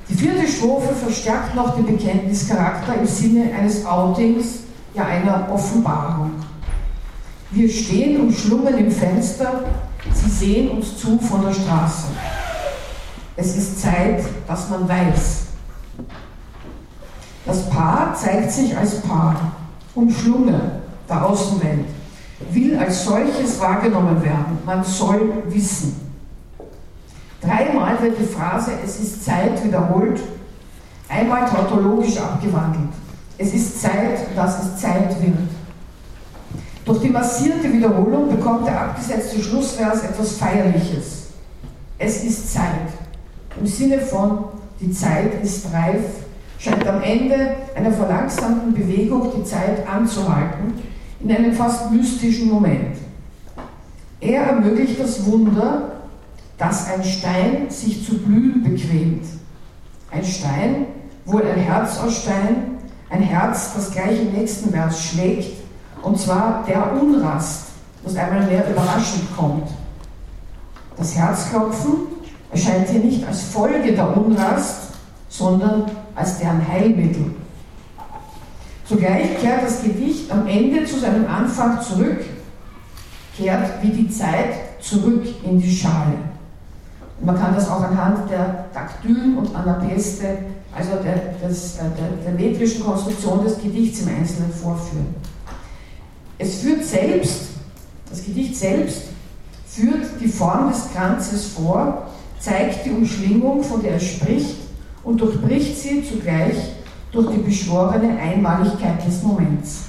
[0.09, 4.61] Die vierte Strophe verstärkt noch den Bekenntnischarakter im Sinne eines Outings,
[4.95, 6.31] ja einer Offenbarung.
[7.53, 9.65] Wir stehen und schlummern im Fenster,
[10.13, 12.07] sie sehen uns zu von der Straße.
[13.35, 15.47] Es ist Zeit, dass man weiß.
[17.45, 19.51] Das Paar zeigt sich als Paar,
[19.95, 20.61] umschlungen
[21.09, 21.87] der Außenwelt,
[22.51, 24.57] will als solches wahrgenommen werden.
[24.65, 26.09] Man soll wissen.
[27.41, 30.21] Dreimal wird die Phrase Es ist Zeit wiederholt,
[31.09, 32.93] einmal tautologisch abgewandelt.
[33.37, 35.60] Es ist Zeit, dass es Zeit wird.
[36.85, 41.27] Durch die massierte Wiederholung bekommt der abgesetzte Schlussvers etwas Feierliches.
[41.99, 42.89] Es ist Zeit.
[43.59, 44.45] Im Sinne von,
[44.79, 46.01] die Zeit ist reif,
[46.57, 50.73] scheint am Ende einer verlangsamten Bewegung die Zeit anzuhalten,
[51.19, 52.97] in einem fast mystischen Moment.
[54.19, 55.91] Er ermöglicht das Wunder,
[56.57, 59.25] dass ein Stein sich zu blühen bequemt.
[60.11, 60.85] Ein Stein,
[61.25, 62.77] wohl ein Herz aus Stein,
[63.09, 65.60] ein Herz, das gleich im nächsten Vers schlägt,
[66.03, 67.67] und zwar der Unrast,
[68.03, 69.69] das einmal mehr überraschend kommt.
[70.97, 72.07] Das Herzklopfen
[72.51, 74.93] erscheint hier nicht als Folge der Unrast,
[75.29, 75.85] sondern
[76.15, 77.33] als deren Heilmittel.
[78.85, 82.25] Zugleich kehrt das Gedicht am Ende zu seinem Anfang zurück,
[83.37, 86.17] kehrt wie die Zeit zurück in die Schale.
[87.19, 90.25] Und man kann das auch anhand der Daktylen und Anapeste,
[90.75, 95.15] also der, des, äh, der, der metrischen Konstruktion des Gedichts im Einzelnen vorführen.
[96.41, 97.49] Es führt selbst,
[98.09, 99.03] das Gedicht selbst,
[99.67, 102.07] führt die Form des Kranzes vor,
[102.39, 104.55] zeigt die Umschlingung, von der er spricht,
[105.03, 106.55] und durchbricht sie zugleich
[107.11, 109.81] durch die beschworene Einmaligkeit des Moments.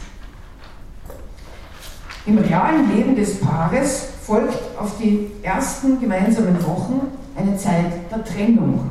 [2.26, 7.00] Im realen Leben des Paares folgt auf die ersten gemeinsamen Wochen
[7.34, 8.90] eine Zeit der Trennung,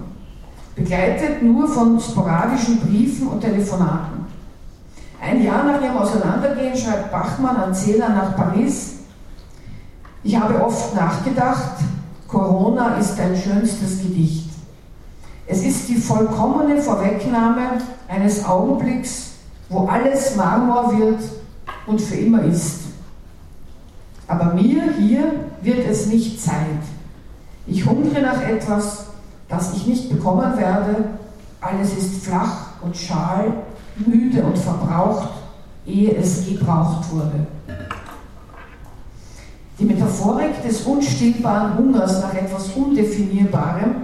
[0.75, 4.10] begleitet nur von sporadischen Briefen und Telefonaten.
[5.21, 8.95] Ein Jahr nach ihrem Auseinandergehen schreibt Bachmann an Zähler nach Paris,
[10.23, 11.77] ich habe oft nachgedacht,
[12.27, 14.49] Corona ist dein schönstes Gedicht.
[15.45, 19.33] Es ist die vollkommene Vorwegnahme eines Augenblicks,
[19.69, 21.19] wo alles Marmor wird
[21.85, 22.81] und für immer ist.
[24.27, 25.23] Aber mir hier
[25.61, 26.55] wird es nicht Zeit.
[27.67, 29.05] Ich hungere nach etwas,
[29.49, 30.95] das ich nicht bekommen werde.
[31.59, 33.53] Alles ist flach und schal,
[33.97, 35.29] müde und verbraucht,
[35.85, 37.47] ehe es gebraucht wurde.
[39.79, 43.95] Die Metaphorik des unstillbaren Hungers nach etwas Undefinierbarem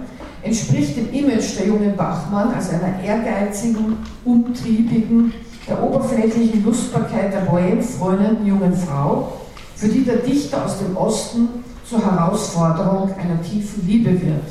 [0.42, 5.32] entspricht dem Image der jungen Bachmann als einer ehrgeizigen, umtriebigen,
[5.68, 9.32] der oberflächlichen Lustbarkeit der bohemfreunden jungen Frau,
[9.76, 11.48] für die der Dichter aus dem Osten
[11.88, 14.44] zur Herausforderung einer tiefen Liebe wird.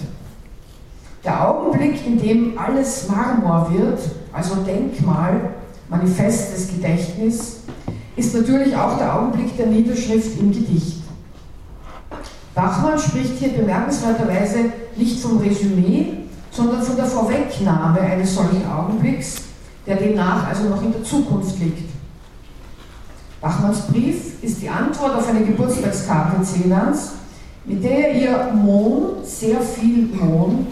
[1.25, 3.99] Der Augenblick, in dem alles Marmor wird,
[4.37, 5.49] also Denkmal,
[5.89, 7.57] manifestes Gedächtnis,
[8.15, 11.01] ist natürlich auch der Augenblick der Niederschrift im Gedicht.
[12.53, 14.57] Bachmann spricht hier bemerkenswerterweise
[14.95, 16.17] nicht vom Resümee,
[16.51, 19.35] sondern von der Vorwegnahme eines solchen Augenblicks,
[19.85, 21.89] der demnach also noch in der Zukunft liegt.
[23.41, 27.11] Bachmanns Brief ist die Antwort auf eine Geburtstagskarte Celans,
[27.65, 30.67] mit der er ihr Mohn, sehr viel Mohn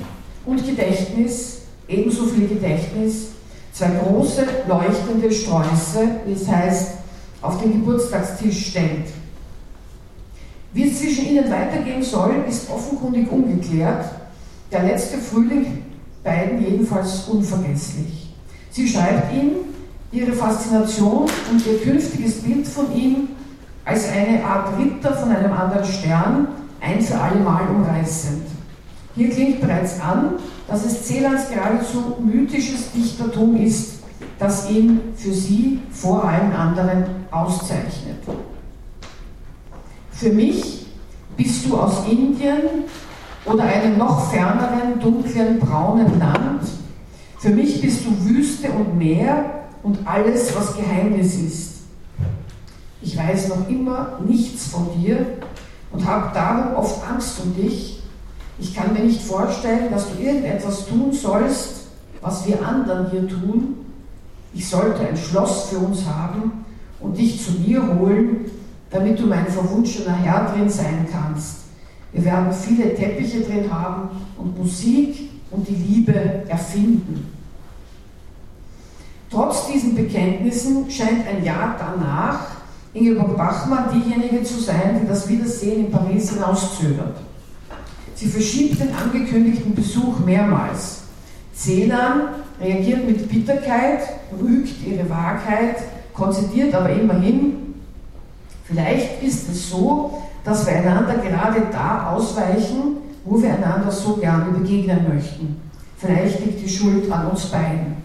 [0.46, 3.28] und Gedächtnis, ebenso viel Gedächtnis,
[3.76, 6.92] zwei große leuchtende Sträuße, wie es heißt,
[7.42, 9.08] auf den Geburtstagstisch stellt.
[10.74, 14.06] Wie es zwischen ihnen weitergehen soll, ist offenkundig ungeklärt.
[14.72, 15.84] Der letzte Frühling
[16.24, 18.34] beiden jedenfalls unvergesslich.
[18.72, 19.52] Sie schreibt ihm
[20.12, 23.30] ihre Faszination und ihr künftiges Bild von ihm
[23.84, 26.48] als eine Art Ritter von einem anderen Stern
[26.82, 28.44] ein für alle Mal umreißend.
[29.16, 30.36] Hier klingt bereits an,
[30.68, 34.00] dass es Celans geradezu mythisches Dichtertum ist,
[34.40, 38.18] das ihn für sie vor allen anderen auszeichnet.
[40.12, 40.88] Für mich
[41.38, 42.86] bist du aus Indien
[43.46, 46.62] oder einem noch ferneren, dunklen, braunen Land.
[47.40, 51.76] Für mich bist du Wüste und Meer und alles, was Geheimnis ist.
[53.02, 55.26] Ich weiß noch immer nichts von dir
[55.92, 58.02] und habe darum oft Angst um dich.
[58.58, 61.88] Ich kann mir nicht vorstellen, dass du irgendetwas tun sollst,
[62.22, 63.76] was wir anderen hier tun.
[64.54, 66.66] Ich sollte ein Schloss für uns haben
[67.00, 68.52] und dich zu mir holen,
[68.90, 71.58] damit du mein verwunschener Herr drin sein kannst.
[72.14, 76.14] Wir werden viele Teppiche drin haben und Musik und die Liebe
[76.48, 77.32] erfinden.
[79.30, 82.56] Trotz diesen Bekenntnissen scheint ein Jahr danach
[82.94, 87.18] Ingeborg Bachmann diejenige zu sein, die das Wiedersehen in Paris hinauszögert.
[88.16, 91.02] Sie verschiebt den angekündigten Besuch mehrmals.
[91.54, 94.02] Celan reagiert mit Bitterkeit,
[94.42, 95.78] rügt ihre Wahrheit,
[96.14, 97.66] konzidiert aber immerhin,
[98.66, 104.52] Vielleicht ist es so, dass wir einander gerade da ausweichen, wo wir einander so gerne
[104.52, 105.62] begegnen möchten.
[105.98, 107.96] Vielleicht liegt die Schuld an uns beiden.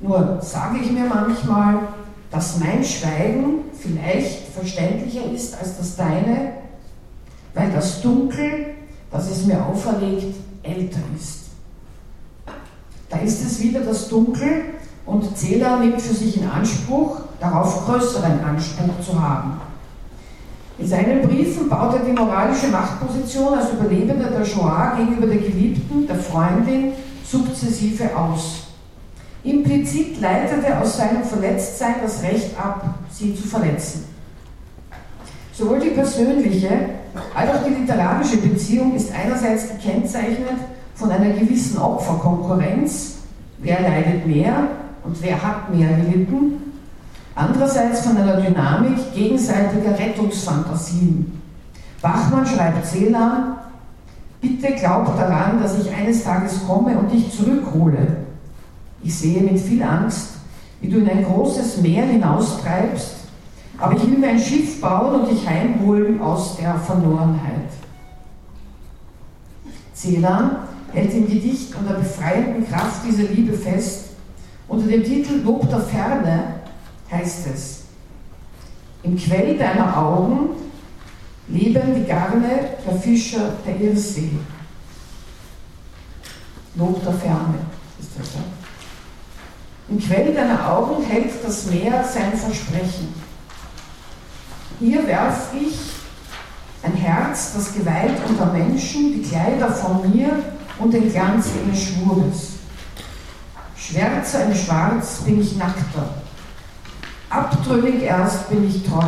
[0.00, 1.80] Nur sage ich mir manchmal,
[2.30, 6.52] dass mein Schweigen vielleicht verständlicher ist als das deine,
[7.54, 8.74] weil das Dunkel,
[9.10, 11.44] das es mir auferlegt, älter ist.
[13.08, 14.64] Da ist es wieder das Dunkel
[15.06, 19.60] und Zähler nimmt für sich in Anspruch, darauf größeren Anspruch zu haben.
[20.78, 26.06] In seinen Briefen baut er die moralische Machtposition als Überlebender der Shoah gegenüber der Geliebten,
[26.06, 26.92] der Freundin,
[27.24, 28.68] sukzessive aus.
[29.42, 34.04] Implizit leitet er aus seinem Verletztsein das Recht ab, sie zu verletzen.
[35.52, 36.68] Sowohl die persönliche
[37.34, 40.58] als auch die literarische Beziehung ist einerseits gekennzeichnet
[40.94, 43.18] von einer gewissen Opferkonkurrenz,
[43.58, 44.68] wer leidet mehr
[45.04, 46.72] und wer hat mehr gelitten,
[47.34, 51.40] andererseits von einer Dynamik gegenseitiger Rettungsfantasien.
[52.02, 53.56] Bachmann schreibt Celan,
[54.40, 58.18] bitte glaub daran, dass ich eines Tages komme und dich zurückhole.
[59.02, 60.30] Ich sehe mit viel Angst,
[60.80, 63.17] wie du in ein großes Meer hinaustreibst
[63.78, 67.70] aber ich will mir ein Schiff bauen und dich heimholen aus der Verlorenheit.
[69.94, 70.56] Celan
[70.92, 74.10] hält im Gedicht an der befreienden Kraft dieser Liebe fest.
[74.66, 76.54] Unter dem Titel Lob der Ferne
[77.10, 77.84] heißt es,
[79.02, 80.50] im Quell deiner Augen
[81.48, 84.30] leben die Garne der Fischer der Irsee.
[86.74, 87.58] Lob der Ferne
[87.98, 88.34] ist das.
[88.34, 88.40] Ja?
[89.88, 93.27] Im Quell deiner Augen hält das Meer sein Versprechen.
[94.80, 95.76] Hier werf ich
[96.84, 100.30] ein Herz, das geweiht unter Menschen, die Kleider von mir
[100.78, 102.52] und den Glanz ihres Schwures.
[103.76, 106.22] Schwärzer in Schwarz bin ich nackter,
[107.28, 109.02] abtrünnig erst bin ich treu.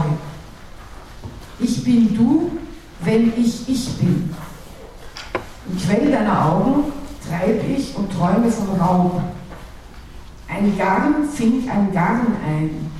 [1.60, 2.50] Ich bin du,
[3.04, 4.34] wenn ich ich bin.
[5.68, 6.92] Im Quell deiner Augen
[7.28, 9.22] treib ich und träume von Raub.
[10.48, 12.90] Ein Garn fing ein Garn ein.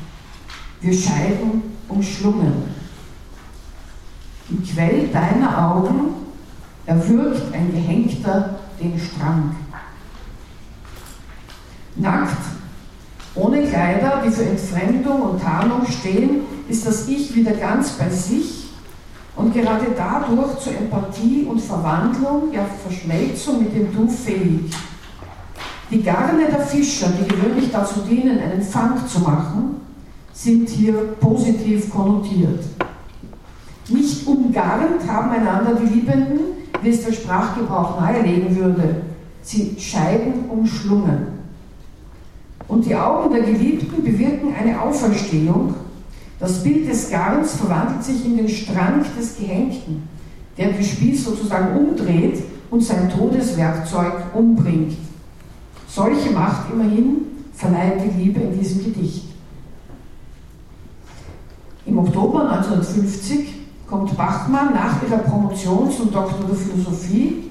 [0.81, 2.53] Wir scheiden umschlungen.
[4.49, 6.15] Im Quell deiner Augen
[6.87, 9.55] erwürgt ein Gehängter den Strang.
[11.97, 12.37] Nackt,
[13.35, 18.71] ohne Kleider, die für Entfremdung und Tarnung stehen, ist das Ich wieder ganz bei sich
[19.37, 24.71] und gerade dadurch zur Empathie und Verwandlung, ja Verschmelzung mit dem Du fähig.
[25.91, 29.81] Die Garne der Fischer, die gewöhnlich dazu dienen, einen Fang zu machen,
[30.43, 32.65] sind hier positiv konnotiert.
[33.91, 36.41] Nicht umgarnt haben einander die Liebenden,
[36.81, 39.03] wie es der Sprachgebrauch nahelegen würde.
[39.43, 41.41] Sie scheiden umschlungen.
[42.69, 45.75] Und die Augen der Geliebten bewirken eine Auferstehung.
[46.39, 50.05] Das Bild des Garns verwandelt sich in den Strang des Gehängten,
[50.57, 54.97] der den Spieß sozusagen umdreht und sein Todeswerkzeug umbringt.
[55.87, 59.30] Solche Macht immerhin verleiht die Liebe in diesem Gedicht.
[61.91, 63.53] Im Oktober 1950
[63.89, 67.51] kommt Bachmann nach ihrer Promotion zum Doktor der Philosophie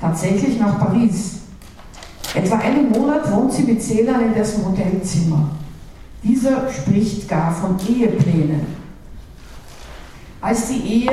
[0.00, 1.40] tatsächlich nach Paris.
[2.32, 5.50] Etwa einen Monat wohnt sie mit Celan in dessen Hotelzimmer.
[6.22, 8.64] Dieser spricht gar von Eheplänen.
[10.40, 11.10] Als die Ehe,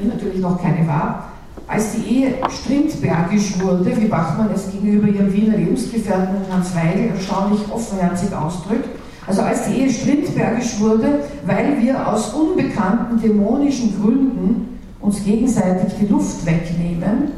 [0.00, 1.32] die natürlich noch keine war,
[1.66, 7.62] als die Ehe strindbergisch wurde, wie Bachmann es gegenüber ihrem Wiener Lebensgefährten Hans Weigel erstaunlich
[7.72, 15.24] offenherzig ausdrückt, also als die Ehe strindbergisch wurde, weil wir aus unbekannten dämonischen Gründen uns
[15.24, 17.32] gegenseitig die Luft wegnehmen,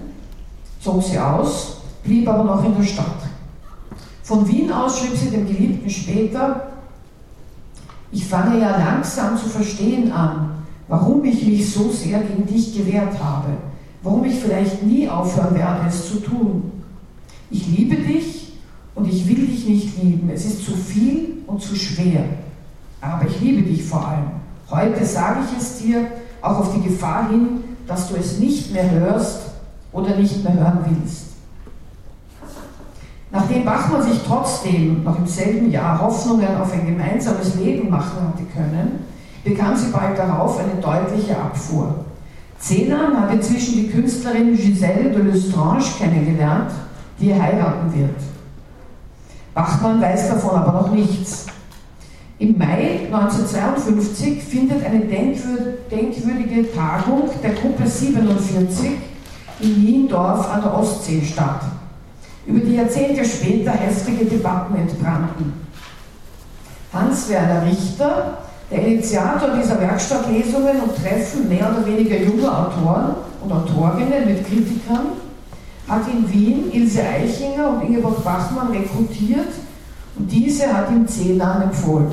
[0.81, 3.07] zog sie aus, blieb aber noch in der Stadt.
[4.23, 6.69] Von Wien aus schrieb sie dem Geliebten später,
[8.11, 13.23] ich fange ja langsam zu verstehen an, warum ich mich so sehr gegen dich gewehrt
[13.23, 13.49] habe,
[14.03, 16.71] warum ich vielleicht nie aufhören werde, es zu tun.
[17.51, 18.53] Ich liebe dich
[18.95, 20.31] und ich will dich nicht lieben.
[20.31, 22.25] Es ist zu viel und zu schwer.
[23.01, 24.31] Aber ich liebe dich vor allem.
[24.71, 26.07] Heute sage ich es dir,
[26.41, 29.41] auch auf die Gefahr hin, dass du es nicht mehr hörst
[29.93, 31.27] oder nicht mehr hören willst.
[33.31, 38.45] Nachdem Bachmann sich trotzdem noch im selben Jahr Hoffnungen auf ein gemeinsames Leben machen hatte
[38.55, 39.05] können,
[39.43, 42.05] bekam sie bald darauf eine deutliche Abfuhr.
[42.61, 46.71] Celan hat inzwischen die Künstlerin Giselle de Lestrange kennengelernt,
[47.19, 48.17] die er heiraten wird.
[49.55, 51.47] Bachmann weiß davon aber noch nichts.
[52.39, 58.93] Im Mai 1952 findet eine denkwürdige Tagung der Gruppe 47
[59.61, 61.61] in Niendorf an der Ostsee statt,
[62.47, 65.53] über die Jahrzehnte später heftige Debatten entbrannten.
[66.93, 68.39] Hans-Werner Richter,
[68.71, 75.22] der Initiator dieser Werkstattlesungen und Treffen mehr oder weniger junger Autoren und Autorinnen mit Kritikern,
[75.89, 79.49] hat in Wien Ilse Eichinger und Ingeborg Bachmann rekrutiert
[80.17, 82.13] und diese hat ihm Celan empfohlen.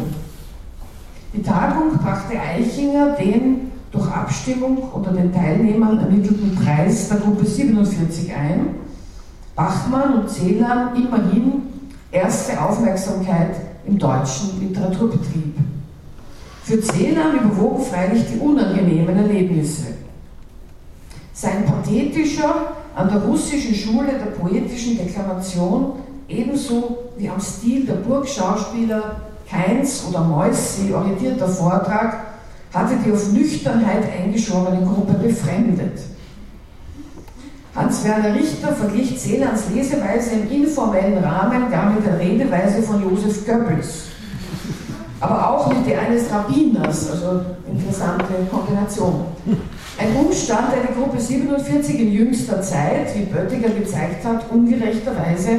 [1.34, 8.34] Die Tagung brachte Eichinger den durch Abstimmung unter den Teilnehmern ermittelten Preis der Gruppe 47
[8.34, 8.76] ein.
[9.56, 11.64] Bachmann und Celan immerhin
[12.12, 13.56] erste Aufmerksamkeit
[13.86, 15.56] im deutschen Literaturbetrieb.
[16.64, 19.88] Für Celan überwogen freilich die unangenehmen Erlebnisse.
[21.34, 25.94] Sein pathetischer, an der russischen Schule der poetischen Deklamation
[26.28, 32.26] ebenso wie am Stil der Burgschauspieler Heinz oder Moissi orientierter Vortrag
[32.74, 35.98] hatte die auf Nüchternheit eingeschworene Gruppe befremdet.
[37.74, 44.09] Hans-Werner Richter verglich Celans Leseweise im informellen Rahmen gar mit der Redeweise von Josef Goebbels.
[45.22, 49.26] Aber auch mit der eines Rabbiners, also interessante Kombination.
[49.98, 55.50] Ein Umstand, der die Gruppe 47 in jüngster Zeit, wie Böttiger gezeigt hat, ungerechterweise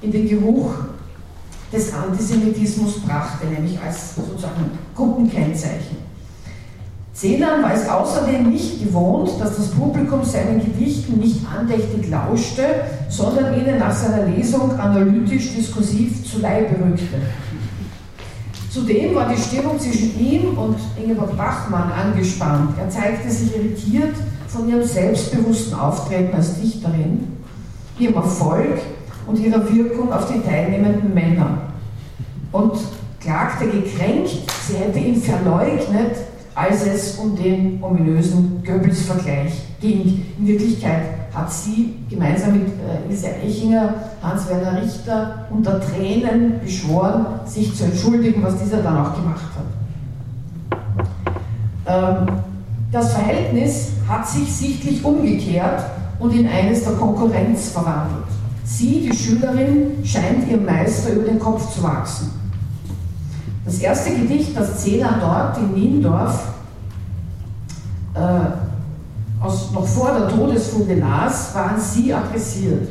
[0.00, 0.72] in den Geruch
[1.70, 5.98] des Antisemitismus brachte, nämlich als sozusagen Gruppenkennzeichen.
[7.14, 12.62] Celan war es außerdem nicht gewohnt, dass das Publikum seinen Gedichten nicht andächtig lauschte,
[13.08, 17.20] sondern ihnen nach seiner Lesung analytisch-diskursiv zu Leibe rückte.
[18.74, 22.76] Zudem war die Stimmung zwischen ihm und Ingeborg Bachmann angespannt.
[22.76, 24.16] Er zeigte sich irritiert
[24.48, 27.28] von ihrem selbstbewussten Auftreten als Dichterin,
[28.00, 28.80] ihrem Erfolg
[29.28, 31.58] und ihrer Wirkung auf die teilnehmenden Männer.
[32.50, 32.72] Und
[33.20, 34.30] klagte gekränkt,
[34.66, 36.16] sie hätte ihn verleugnet,
[36.56, 40.26] als es um den ominösen Goebbels-Vergleich ging.
[40.36, 47.74] In Wirklichkeit hat sie gemeinsam mit äh, Ilse Eichinger, Hans-Werner Richter unter Tränen beschworen, sich
[47.74, 49.64] zu entschuldigen, was dieser dann auch gemacht hat.
[51.86, 52.26] Ähm,
[52.92, 55.82] das Verhältnis hat sich sichtlich umgekehrt
[56.20, 58.24] und in eines der Konkurrenz verwandelt.
[58.64, 62.30] Sie, die Schülerin, scheint ihrem Meister über den Kopf zu wachsen.
[63.64, 66.48] Das erste Gedicht, das Zehner dort in Niendorf
[68.14, 68.63] äh,
[69.44, 72.88] aus, noch vor der Todesfunde las, war an sie adressiert.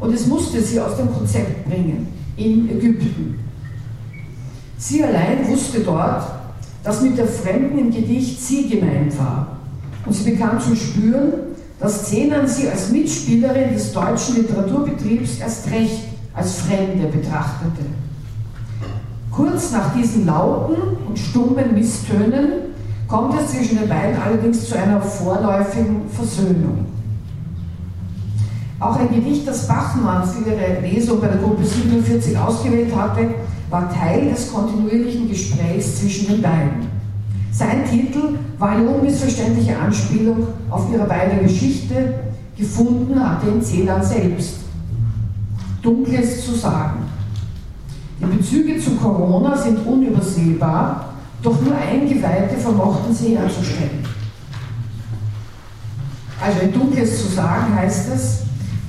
[0.00, 3.38] Und es musste sie aus dem Konzept bringen, in Ägypten.
[4.78, 6.22] Sie allein wusste dort,
[6.84, 9.58] dass mit der Fremden im Gedicht sie gemeint war.
[10.06, 11.32] Und sie bekam zu spüren,
[11.80, 17.86] dass Zenan sie als Mitspielerin des deutschen Literaturbetriebs erst recht als Fremde betrachtete.
[19.32, 22.68] Kurz nach diesen lauten und stummen Misstönen
[23.08, 26.86] kommt es zwischen den beiden allerdings zu einer vorläufigen Versöhnung.
[28.78, 33.30] Auch ein Gedicht, das Bachmann für ihre Lesung bei der Gruppe 47 ausgewählt hatte,
[33.70, 36.86] war Teil des kontinuierlichen Gesprächs zwischen den beiden.
[37.50, 42.14] Sein Titel war eine unmissverständliche Anspielung auf ihre beide Geschichte,
[42.56, 44.60] gefunden hat den Zähler selbst.
[45.82, 47.00] Dunkles zu sagen.
[48.20, 51.07] Die Bezüge zu Corona sind unübersehbar,
[51.42, 54.04] doch nur Eingeweihte vermochten sie herzustellen.
[56.40, 58.42] Also in Dunkles zu sagen heißt es,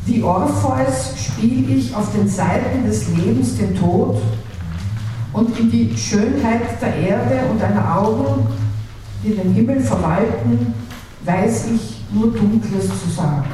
[0.06, 4.22] wie Orpheus spiele ich auf den Seiten des Lebens den Tod
[5.34, 8.48] und in die Schönheit der Erde und einer Augen,
[9.24, 10.74] die den Himmel verwalten,
[11.26, 13.46] weiß ich nur Dunkles zu sagen.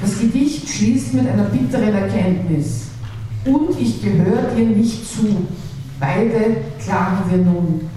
[0.00, 2.86] Das Gedicht schließt mit einer bitteren Erkenntnis.
[3.44, 5.46] Und ich gehöre dir nicht zu.
[5.98, 7.88] Beide klagen wir nun.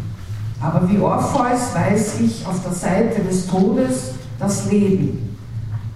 [0.62, 5.36] Aber wie Orpheus weiß ich auf der Seite des Todes das Leben.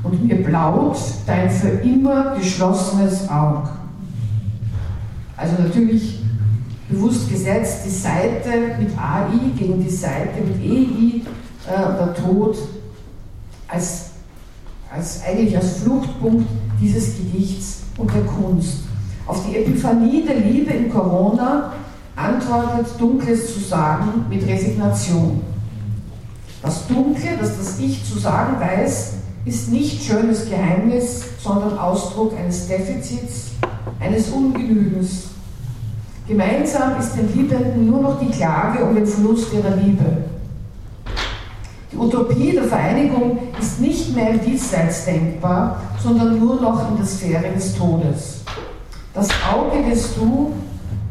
[0.03, 3.69] Und mir blaut dein für immer geschlossenes Auge.
[5.37, 6.19] Also natürlich
[6.89, 8.49] bewusst gesetzt die Seite
[8.79, 11.21] mit AI gegen die Seite mit EI,
[11.71, 12.57] äh, der Tod,
[13.67, 14.13] als
[14.93, 16.47] als eigentlich als Fluchtpunkt
[16.79, 18.83] dieses Gedichts und der Kunst.
[19.25, 21.73] Auf die Epiphanie der Liebe in Corona
[22.15, 25.41] antwortet Dunkles zu sagen mit Resignation.
[26.61, 29.13] Das Dunkle, das das Ich zu sagen weiß,
[29.45, 33.51] ist nicht schönes Geheimnis, sondern Ausdruck eines Defizits,
[33.99, 35.29] eines Ungenügens.
[36.27, 40.05] Gemeinsam ist den Liebenden nur noch die Klage um den Verlust ihrer Liebe.
[41.91, 47.05] Die Utopie der Vereinigung ist nicht mehr im Diesseits denkbar, sondern nur noch in der
[47.05, 48.41] Sphäre des Todes.
[49.13, 50.53] Das Auge des Du,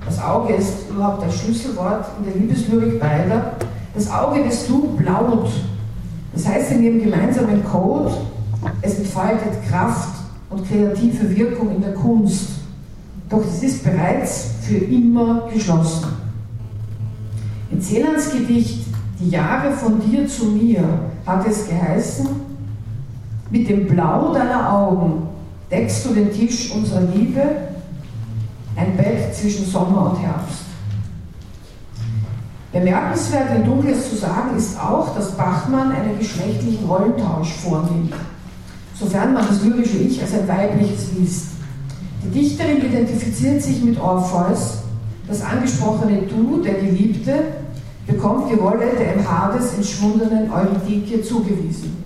[0.04, 3.52] das Auge ist überhaupt das Schlüsselwort in der Liebeslyrik beider,
[3.94, 5.50] das Auge des Du blaut.
[6.34, 8.12] Das heißt in ihrem gemeinsamen Code,
[8.80, 10.14] es entfaltet Kraft
[10.50, 12.48] und kreative Wirkung in der Kunst.
[13.28, 16.08] Doch es ist bereits für immer geschlossen.
[17.70, 18.86] In Celans Gedicht
[19.20, 20.82] die Jahre von dir zu mir,
[21.26, 22.26] hat es geheißen,
[23.50, 25.28] mit dem Blau deiner Augen
[25.70, 27.42] deckst du den Tisch unserer Liebe,
[28.76, 30.62] ein Bett zwischen Sommer und Herbst.
[32.72, 38.14] Bemerkenswert in Dunkles zu sagen ist auch, dass Bachmann einen geschlechtlichen Rollentausch vornimmt,
[38.98, 41.46] sofern man das lyrische Ich als ein weibliches liest.
[42.24, 44.78] Die Dichterin identifiziert sich mit Orpheus,
[45.28, 47.32] das angesprochene Du, der Geliebte,
[48.06, 52.02] bekommt die Rolle der im Hades entschwundenen Eurydike zugewiesen.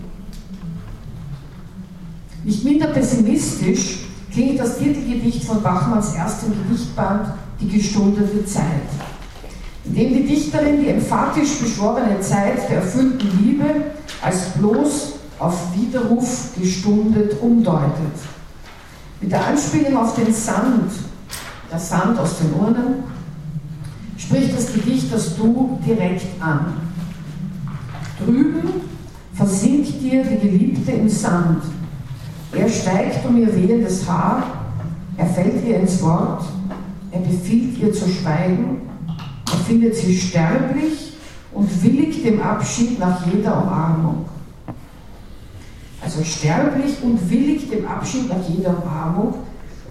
[2.44, 4.05] Nicht minder pessimistisch
[4.36, 7.28] klingt das Titelgedicht von Bachmanns erstem Gedichtband
[7.58, 8.86] Die gestundete Zeit,
[9.86, 13.64] in dem die Dichterin die emphatisch beschworene Zeit der erfüllten Liebe
[14.20, 18.12] als bloß auf Widerruf gestundet umdeutet.
[19.22, 20.92] Mit der Anspielung auf den Sand,
[21.72, 23.04] der Sand aus den Urnen,
[24.18, 26.74] spricht das Gedicht das Du direkt an.
[28.22, 28.68] Drüben
[29.32, 31.62] versinkt dir die Geliebte im Sand.
[32.56, 34.42] Er steigt um ihr wehendes Haar,
[35.18, 36.44] er fällt ihr ins Wort,
[37.10, 41.12] er befiehlt ihr zu schweigen, er findet sie sterblich
[41.52, 44.24] und willigt dem Abschied nach jeder Umarmung.
[46.02, 49.34] Also sterblich und willig dem Abschied nach jeder Umarmung,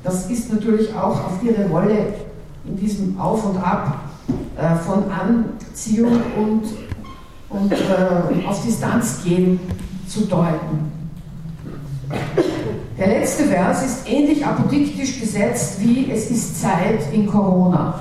[0.03, 2.13] das ist natürlich auch auf ihre Rolle
[2.65, 3.99] in diesem Auf und Ab
[4.57, 6.63] äh, von Anziehung und,
[7.49, 9.59] und äh, auf Distanz gehen
[10.07, 10.94] zu deuten.
[12.97, 17.99] Der letzte Vers ist ähnlich apodiktisch gesetzt wie Es ist Zeit in Corona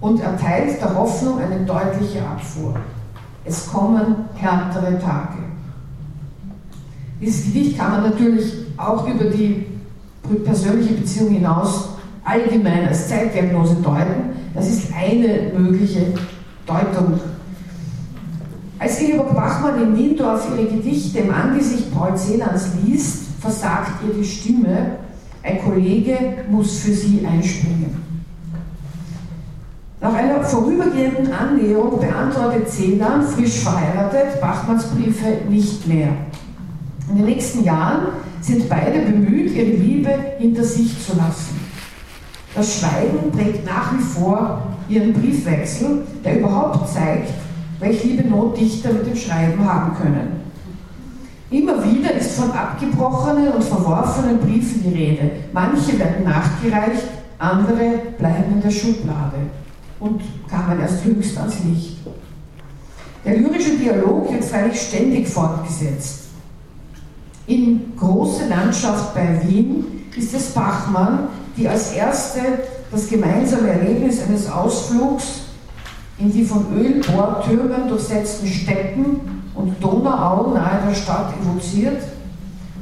[0.00, 2.74] und erteilt der Hoffnung eine deutliche Abfuhr.
[3.46, 5.38] Es kommen härtere Tage.
[7.20, 9.64] Dieses Gedicht kann man natürlich auch über die
[10.44, 11.88] persönliche Beziehung hinaus
[12.22, 14.36] allgemein als Zeitdiagnose deuten.
[14.52, 16.12] Das ist eine mögliche
[16.66, 17.18] Deutung.
[18.78, 24.24] Als Ingeborg Bachmann in Niendorf ihre Gedichte im Angesicht Paul Celans liest, versagt ihr die
[24.24, 24.98] Stimme.
[25.42, 26.18] Ein Kollege
[26.50, 28.08] muss für sie einspringen.
[30.00, 36.10] Nach einer vorübergehenden Annäherung beantwortet Celan, frisch verheiratet, Bachmanns Briefe nicht mehr.
[37.10, 38.08] In den nächsten Jahren
[38.40, 41.58] sind beide bemüht, ihre Liebe hinter sich zu lassen.
[42.54, 47.32] Das Schweigen prägt nach wie vor ihren Briefwechsel, der überhaupt zeigt,
[47.80, 50.37] welche liebe Not Dichter mit dem Schreiben haben können.
[51.50, 55.30] Immer wieder ist von abgebrochenen und verworfenen Briefen die Rede.
[55.52, 57.04] Manche werden nachgereicht,
[57.38, 59.38] andere bleiben in der Schublade
[59.98, 61.98] und kamen erst höchst ans Licht.
[63.24, 66.24] Der lyrische Dialog wird freilich ständig fortgesetzt.
[67.46, 72.40] In Große Landschaft bei Wien ist es Bachmann, die als erste
[72.90, 75.24] das gemeinsame Erlebnis eines Ausflugs
[76.18, 82.02] in die von Ölbohrtürmen durchsetzten Steppen und Donauau nahe der Stadt evoziert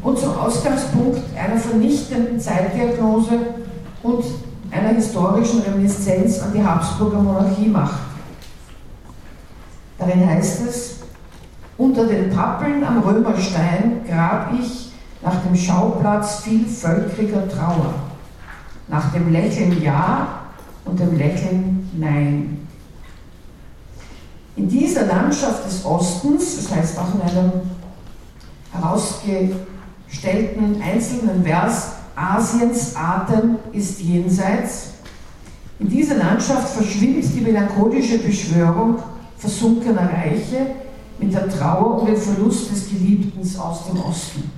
[0.03, 3.39] und zum Ausgangspunkt einer vernichtenden Zeitdiagnose
[4.03, 4.25] und
[4.71, 8.01] einer historischen Reminiszenz an die Habsburger Monarchie macht.
[9.99, 10.99] Darin heißt es,
[11.79, 17.95] unter den Pappeln am Römerstein grab ich nach dem Schauplatz vielvölkriger Trauer,
[18.89, 20.29] nach dem Lächeln Ja
[20.85, 22.67] und dem Lächeln Nein.
[24.57, 27.53] In dieser Landschaft des Ostens, das heißt auch in einem
[28.73, 34.95] herausgestellten einzelnen Vers, Asiens Atem ist jenseits,
[35.79, 38.97] in dieser Landschaft verschwimmt die melancholische Beschwörung
[39.37, 40.69] versunkener Reiche
[41.19, 44.51] mit der Trauer um den Verlust des Geliebten aus dem Osten.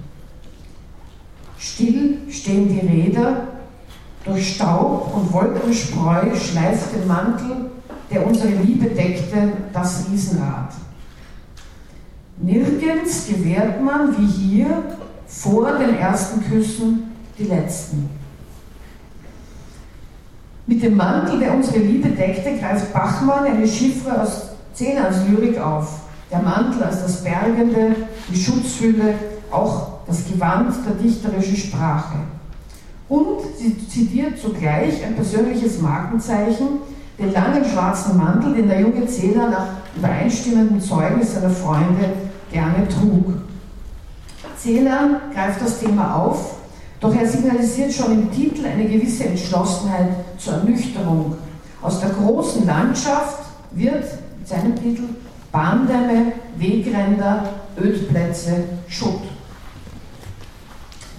[1.58, 3.48] Still stehen die Räder,
[4.24, 7.72] durch Staub und Wolkenspreu schleift den Mantel,
[8.10, 10.72] der unsere Liebe deckte, das Riesenrad.
[12.40, 14.84] Nirgends gewährt man wie hier
[15.26, 18.08] vor den ersten Küssen die letzten.
[20.66, 26.00] Mit dem Mantel, der unsere Liebe deckte, greift Bachmann eine Chiffre aus Zenans Lyrik auf
[26.30, 27.96] der Mantel als das Bergende,
[28.28, 29.14] die Schutzhülle,
[29.50, 32.18] auch das Gewand der dichterischen Sprache.
[33.08, 36.80] Und sie zitiert zugleich ein persönliches Markenzeichen,
[37.18, 39.66] den langen schwarzen Mantel, den der junge Zähler nach
[39.96, 42.10] übereinstimmendem Zeugnis seiner Freunde
[42.52, 43.34] gerne trug.
[44.56, 46.56] Zähler greift das Thema auf,
[47.00, 51.36] doch er signalisiert schon im Titel eine gewisse Entschlossenheit zur Ernüchterung.
[51.80, 54.04] Aus der großen Landschaft wird
[54.38, 55.04] mit seinem Titel
[55.52, 57.48] Bahndämme, Wegränder,
[57.80, 59.22] Ödplätze, Schutt.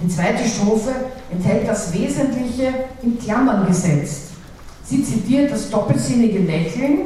[0.02, 0.92] Die zweite Strophe
[1.32, 4.29] enthält das Wesentliche in Klammern gesetzt.
[4.90, 7.02] Sie zitiert das doppelsinnige Lächeln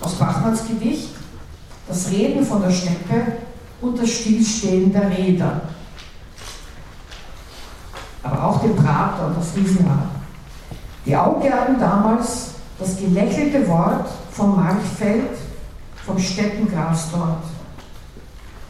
[0.00, 1.08] aus Bachmanns Gedicht,
[1.88, 3.32] das Reden von der Steppe
[3.80, 5.62] und das Stillstehen der Räder.
[8.22, 10.06] Aber auch den Prater und das Riesenrad.
[11.04, 15.30] Die Augen damals das gelächelte Wort vom Marktfeld
[16.06, 17.42] vom Steppengras dort.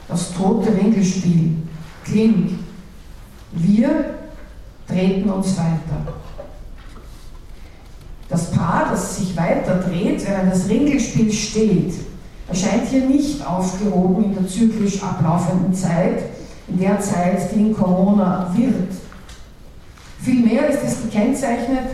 [0.08, 1.56] Das tote Ringelspiel
[2.04, 2.58] klingt.
[3.52, 4.14] Wir
[4.88, 6.14] treten uns weiter.
[8.30, 11.94] Das Paar, das sich weiter dreht, während das Ringelspiel steht,
[12.48, 16.22] erscheint hier nicht aufgehoben in der zyklisch ablaufenden Zeit.
[16.70, 18.92] in der Zeit, die in Corona wird.
[20.20, 21.90] Vielmehr ist es gekennzeichnet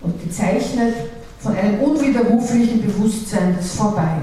[0.00, 0.94] und gezeichnet
[1.38, 4.16] von einem unwiderruflichen Bewusstsein des Vorbei.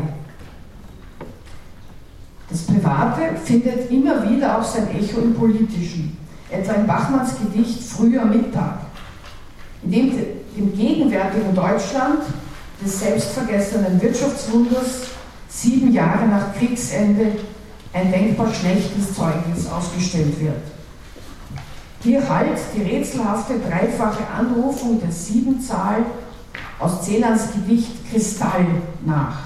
[2.49, 6.17] Das Private findet immer wieder auch sein Echo im Politischen,
[6.49, 8.79] etwa in Bachmanns Gedicht Früher Mittag,
[9.83, 10.11] in dem
[10.57, 12.21] im gegenwärtigen Deutschland
[12.83, 15.07] des selbstvergessenen Wirtschaftswunders
[15.49, 17.31] sieben Jahre nach Kriegsende
[17.93, 20.61] ein denkbar schlechtes Zeugnis ausgestellt wird.
[22.01, 26.05] Hier halt die rätselhafte dreifache Anrufung der Siebenzahl
[26.77, 28.65] aus Celans Gedicht Kristall
[29.05, 29.39] nach.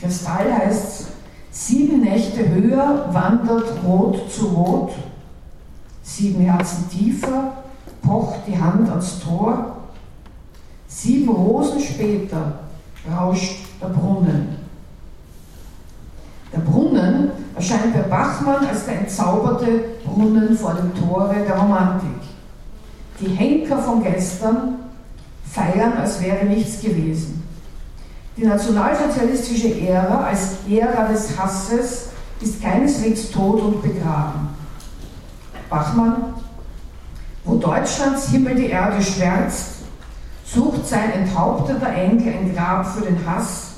[0.00, 1.06] Kristall heißt,
[1.50, 4.92] sieben Nächte höher wandert Rot zu Rot,
[6.02, 7.52] sieben Herzen tiefer
[8.02, 9.76] pocht die Hand ans Tor,
[10.86, 12.60] sieben Rosen später
[13.10, 14.56] rauscht der Brunnen.
[16.52, 19.66] Der Brunnen erscheint bei Bachmann als der entzauberte
[20.04, 22.08] Brunnen vor dem Tore der Romantik.
[23.20, 24.76] Die Henker von gestern
[25.44, 27.42] feiern, als wäre nichts gewesen.
[28.36, 32.08] Die nationalsozialistische Ära als Ära des Hasses
[32.40, 34.48] ist keineswegs tot und begraben.
[35.70, 36.34] Bachmann,
[37.46, 39.76] wo Deutschlands Himmel die Erde schwärzt,
[40.44, 43.76] sucht sein enthaupteter Enkel ein Grab für den Hass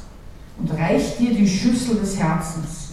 [0.58, 2.88] und reicht dir die Schüssel des Herzens.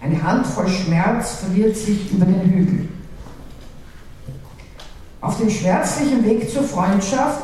[0.00, 2.88] Eine Handvoll Schmerz verliert sich über den Hügel.
[5.20, 7.42] Auf dem schmerzlichen Weg zur Freundschaft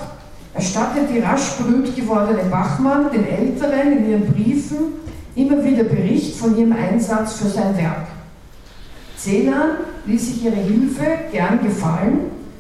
[0.55, 4.79] erstattet die rasch berühmt gewordene Bachmann den Älteren in ihren Briefen
[5.35, 8.07] immer wieder Bericht von ihrem Einsatz für sein Werk.
[9.19, 9.71] Zenan
[10.07, 12.19] ließ sich ihre Hilfe gern gefallen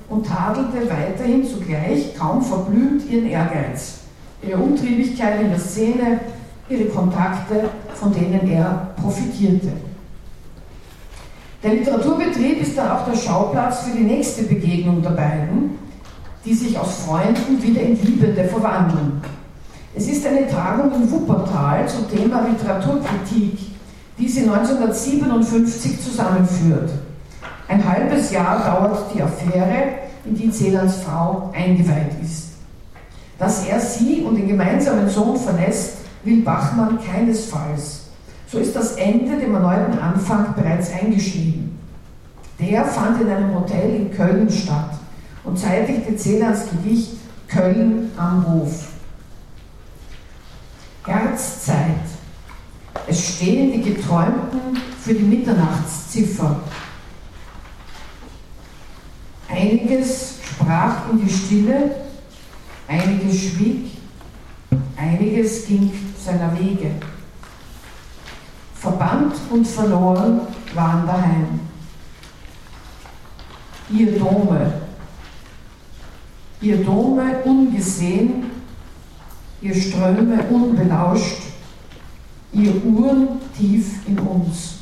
[0.08, 4.00] und tadelte weiterhin zugleich kaum verblümt ihren Ehrgeiz,
[4.42, 6.20] ihre Umtriebigkeit in der Szene,
[6.68, 9.68] ihre Kontakte, von denen er profitierte.
[11.62, 15.78] Der Literaturbetrieb ist dann auch der Schauplatz für die nächste Begegnung der beiden,
[16.44, 19.20] die sich aus Freunden wieder in Liebende verwandeln.
[19.94, 23.58] Es ist eine Tagung in Wuppertal zum Thema Literaturkritik,
[24.18, 26.90] die sie 1957 zusammenführt.
[27.68, 32.52] Ein halbes Jahr dauert die Affäre, in die Celans Frau eingeweiht ist.
[33.38, 38.06] Dass er sie und den gemeinsamen Sohn verlässt, will Bachmann keinesfalls.
[38.48, 41.78] So ist das Ende dem erneuten Anfang bereits eingeschrieben.
[42.58, 44.92] Der fand in einem Hotel in Köln statt
[45.44, 47.12] und zeitigte Celans Gedicht
[47.48, 48.88] Köln am Hof.
[51.04, 51.76] Herzzeit.
[53.06, 56.60] Es stehen die Geträumten für die Mitternachtsziffer.
[59.48, 61.94] Einiges sprach in die Stille,
[62.88, 63.90] einiges schwieg,
[64.96, 66.90] einiges ging seiner Wege.
[68.74, 70.40] Verbannt und verloren
[70.74, 71.60] waren daheim.
[73.88, 74.72] Ihr Dome,
[76.60, 78.50] ihr Dome ungesehen,
[79.60, 81.42] ihr Ströme unbelauscht,
[82.52, 84.75] ihr Uhren tief in uns.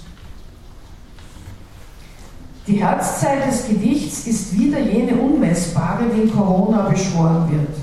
[2.66, 7.76] Die Herzzeit des Gedichts ist wieder jene unmessbare, die in Corona beschworen wird.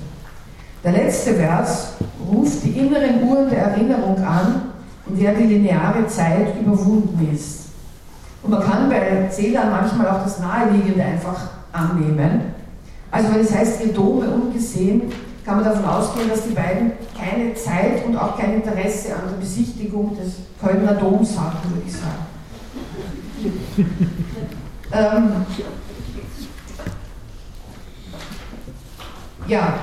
[0.84, 1.94] Der letzte Vers
[2.32, 4.72] ruft die inneren Uhren der Erinnerung an,
[5.08, 7.68] in der die lineare Zeit überwunden ist.
[8.42, 12.42] Und man kann bei Celan manchmal auch das Naheliegende einfach annehmen.
[13.12, 15.04] Also wenn es heißt, ihr Dome ungesehen,
[15.46, 19.38] kann man davon ausgehen, dass die beiden keine Zeit und auch kein Interesse an der
[19.38, 22.26] Besichtigung des Kölner Doms hatten, würde ich sagen.
[24.92, 25.46] ähm,
[29.48, 29.74] ja,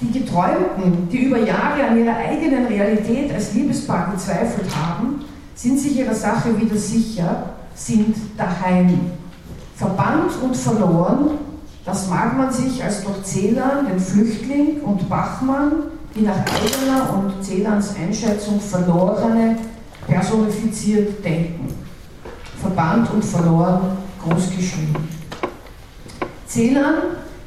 [0.00, 5.98] die Geträumten, die über Jahre an ihrer eigenen Realität als Liebespaar gezweifelt haben, sind sich
[5.98, 9.12] ihrer Sache wieder sicher, sind daheim.
[9.76, 11.38] Verbannt und verloren,
[11.84, 15.72] das mag man sich als durch Celan, den Flüchtling, und Bachmann,
[16.14, 19.56] die nach eigener und Celans Einschätzung verlorene,
[20.06, 21.89] personifiziert denken.
[22.60, 25.08] Verbannt und verloren, großgeschrieben.
[26.46, 26.94] Celan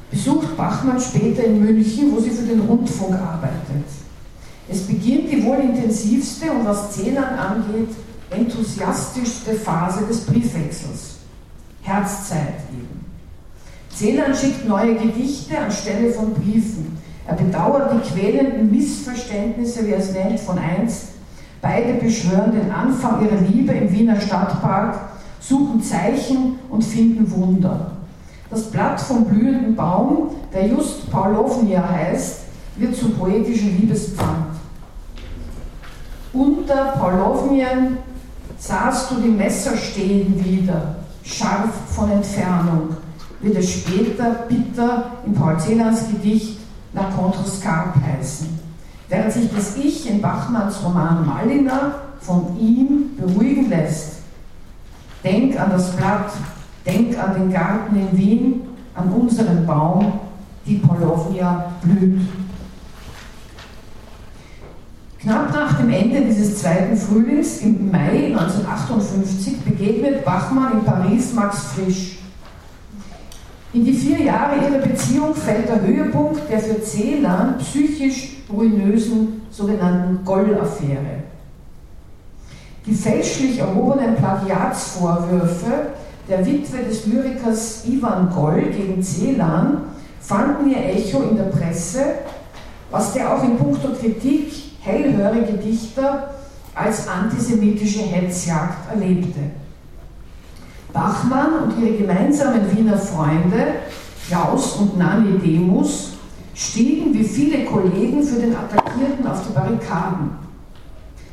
[0.10, 3.86] besucht Bachmann später in München, wo sie für den Rundfunk arbeitet.
[4.70, 7.90] Es beginnt die wohl intensivste und was Celan angeht,
[8.30, 11.18] enthusiastischste Phase des Briefwechsels.
[11.82, 13.06] Herzzeit eben.
[13.94, 16.98] Celan schickt neue Gedichte anstelle von Briefen.
[17.28, 21.10] Er bedauert die quälenden Missverständnisse, wie er es nennt, von einst.
[21.64, 25.00] Beide beschwören den Anfang ihrer Liebe im Wiener Stadtpark,
[25.40, 27.92] suchen Zeichen und finden Wunder.
[28.50, 32.42] Das Blatt vom blühenden Baum, der just Paulovnia heißt,
[32.76, 34.58] wird zum poetischen Liebespfand.
[36.34, 37.98] Unter Paulovnien
[38.58, 42.90] sahst du die Messer stehen wieder, scharf von Entfernung,
[43.40, 46.60] wird es später bitter in Paul Celans Gedicht
[46.92, 48.63] La Contrescarpe heißen.
[49.10, 54.20] Während sich das Ich in Bachmanns Roman Malina von ihm beruhigen lässt.
[55.24, 56.32] Denk an das Blatt,
[56.86, 58.62] denk an den Garten in Wien,
[58.96, 60.20] an unseren Baum,
[60.66, 62.22] die Polownia blüht.
[65.20, 71.64] Knapp nach dem Ende dieses zweiten Frühlings, im Mai 1958, begegnet Bachmann in Paris Max
[71.74, 72.20] Frisch.
[73.72, 80.24] In die vier Jahre ihrer Beziehung fällt der Höhepunkt der für Celan psychisch ruinösen sogenannten
[80.26, 81.24] Goll-Affäre.
[82.86, 85.94] Die fälschlich erhobenen Plagiatsvorwürfe
[86.28, 89.84] der Witwe des Lyrikers Ivan Goll gegen Celan
[90.20, 92.04] fanden ihr Echo in der Presse,
[92.92, 96.30] was der auch in puncto Kritik hellhörige Dichter
[96.76, 99.40] als antisemitische Hetzjagd erlebte.
[100.92, 103.76] Bachmann und ihre gemeinsamen Wiener Freunde,
[104.28, 106.13] Klaus und Nanni Demus,
[106.54, 110.32] stiegen wie viele Kollegen für den Attackierten auf die Barrikaden.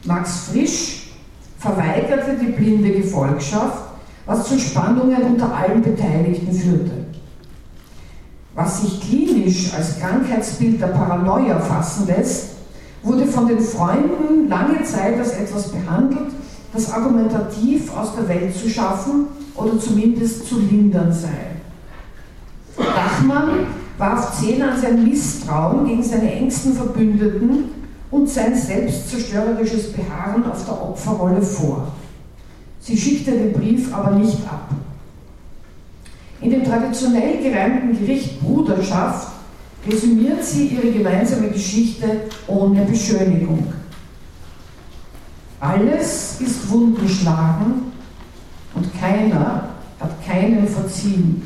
[0.05, 1.13] Max Frisch
[1.59, 3.85] verweigerte die blinde Gefolgschaft,
[4.27, 7.05] was zu Spannungen unter allen Beteiligten führte.
[8.55, 12.57] Was sich klinisch als Krankheitsbild der Paranoia fassen lässt,
[13.03, 16.33] wurde von den Freunden lange Zeit als etwas behandelt,
[16.73, 21.29] das argumentativ aus der Welt zu schaffen oder zumindest zu lindern sei.
[22.77, 23.67] Dachmann
[24.01, 27.67] warf Zehnern sein Misstrauen gegen seine engsten Verbündeten
[28.11, 31.93] und sein selbstzerstörerisches Beharren auf der Opferrolle vor.
[32.81, 34.71] Sie schickte den Brief aber nicht ab.
[36.41, 39.29] In dem traditionell gereimten Gericht Bruderschaft
[39.87, 43.73] resümiert sie ihre gemeinsame Geschichte ohne Beschönigung.
[45.61, 47.93] Alles ist wundgeschlagen
[48.75, 49.69] und keiner
[50.01, 51.43] hat keinen verziehen.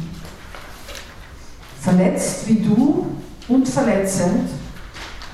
[1.84, 3.04] Verletzt wie du
[3.46, 4.48] und verletzend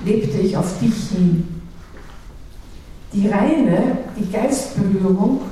[0.03, 1.61] lebte ich auf dich hin.
[3.13, 5.43] Die reine, die Geistberührung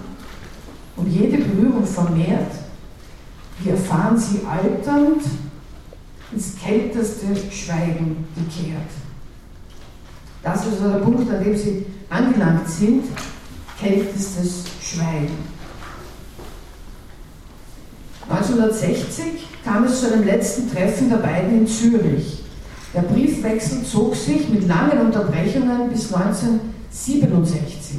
[0.97, 2.51] und jede Berührung vermehrt,
[3.63, 5.23] wir erfahren sie alternd
[6.33, 8.91] ins kälteste Schweigen gekehrt.
[10.43, 13.05] Das ist also der Punkt, an dem sie angelangt sind,
[13.79, 15.58] kältestes Schweigen.
[18.29, 22.43] 1960 kam es zu einem letzten Treffen der beiden in Zürich.
[22.93, 27.97] Der Briefwechsel zog sich mit langen Unterbrechungen bis 1967,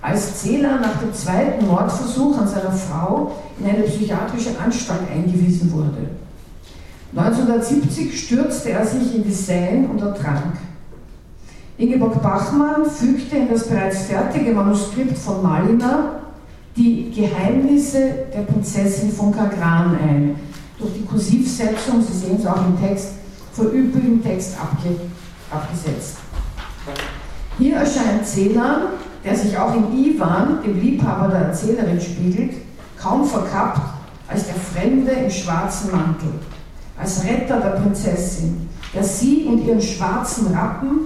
[0.00, 6.10] als Zähler nach dem zweiten Mordversuch an seiner Frau in eine psychiatrische Anstalt eingewiesen wurde.
[7.14, 10.56] 1970 stürzte er sich in die Seine und ertrank.
[11.76, 16.21] Ingeborg Bachmann fügte in das bereits fertige Manuskript von Malina
[16.76, 20.36] die Geheimnisse der Prinzessin von Kagran ein.
[20.78, 23.12] Durch die Kursivsetzung, Sie sehen es auch im Text,
[23.52, 24.96] vor übrigem Text abge,
[25.50, 26.16] abgesetzt.
[27.58, 28.82] Hier erscheint Celan,
[29.24, 32.54] der sich auch in Ivan, dem Liebhaber der Erzählerin, spiegelt,
[32.98, 33.80] kaum verkappt
[34.28, 36.32] als der Fremde im schwarzen Mantel
[36.98, 41.00] als Retter der Prinzessin, der sie und ihren schwarzen Rappen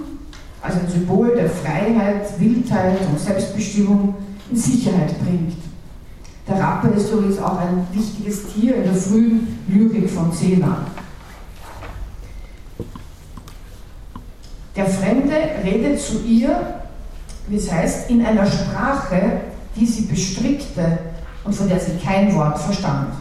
[0.61, 4.15] als ein Symbol der Freiheit, Wildheit und Selbstbestimmung
[4.49, 5.57] in Sicherheit bringt.
[6.47, 10.85] Der Rappe ist übrigens auch ein wichtiges Tier in der frühen Lyrik von Celan.
[14.75, 16.81] Der Fremde redet zu ihr,
[17.47, 19.41] wie es heißt, in einer Sprache,
[19.75, 20.99] die sie bestrickte
[21.43, 23.13] und von der sie kein Wort verstand.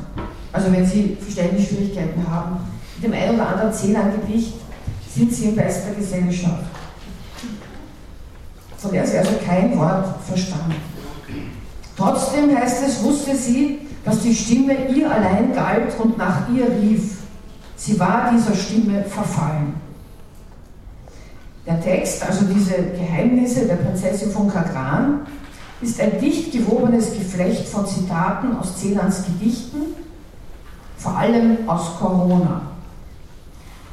[0.57, 2.57] Also wenn Sie Verständnisschwierigkeiten haben,
[2.97, 4.55] mit dem ein oder anderen Zählangedicht
[5.15, 6.65] sind Sie in bester Gesellschaft.
[8.79, 10.75] Von der sie also kein Wort verstand.
[11.97, 17.19] Trotzdem heißt es, wusste sie, dass die Stimme ihr allein galt und nach ihr rief.
[17.77, 19.75] Sie war dieser Stimme verfallen.
[21.67, 25.27] Der Text, also diese Geheimnisse der Prinzessin von Kagran,
[25.81, 29.95] ist ein dicht gewobenes Geflecht von Zitaten aus Celans Gedichten
[30.97, 32.63] vor allem aus Corona.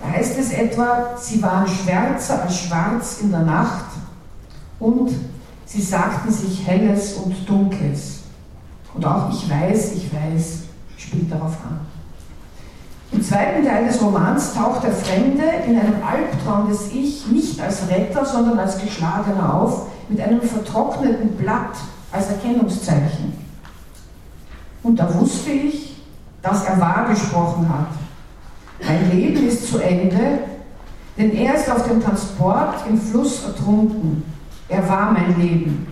[0.02, 3.86] Da heißt es etwa, sie waren schwärzer als schwarz in der Nacht
[4.80, 5.12] und
[5.74, 8.20] sie sagten sich Helles und Dunkles.
[8.94, 10.60] Und auch ich weiß, ich weiß,
[10.98, 11.80] spielt darauf an.
[13.12, 17.88] Im zweiten Teil des Romans taucht der Fremde in einem Albtraum des Ich nicht als
[17.90, 21.76] Retter, sondern als Geschlagener auf, mit einem vertrockneten Blatt
[22.12, 23.34] als Erkennungszeichen.
[24.84, 25.96] Und da wusste ich,
[26.42, 27.88] dass er wahr gesprochen hat.
[28.86, 30.40] Mein Leben ist zu Ende,
[31.18, 34.33] denn er ist auf dem Transport im Fluss ertrunken.
[34.74, 35.86] Er war mein Leben.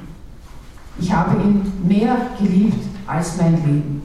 [0.99, 4.01] Ich habe ihn mehr geliebt als mein Leben.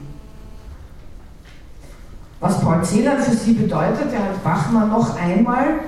[2.39, 5.79] Was Paul Celan für sie bedeutet, er hat Bachmann noch einmal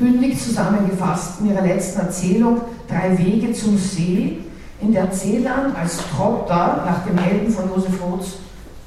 [0.00, 4.38] bündig zusammengefasst in ihrer letzten Erzählung Drei Wege zum See,
[4.80, 8.32] in der Celan als Trotter nach dem Helden von Josef Roths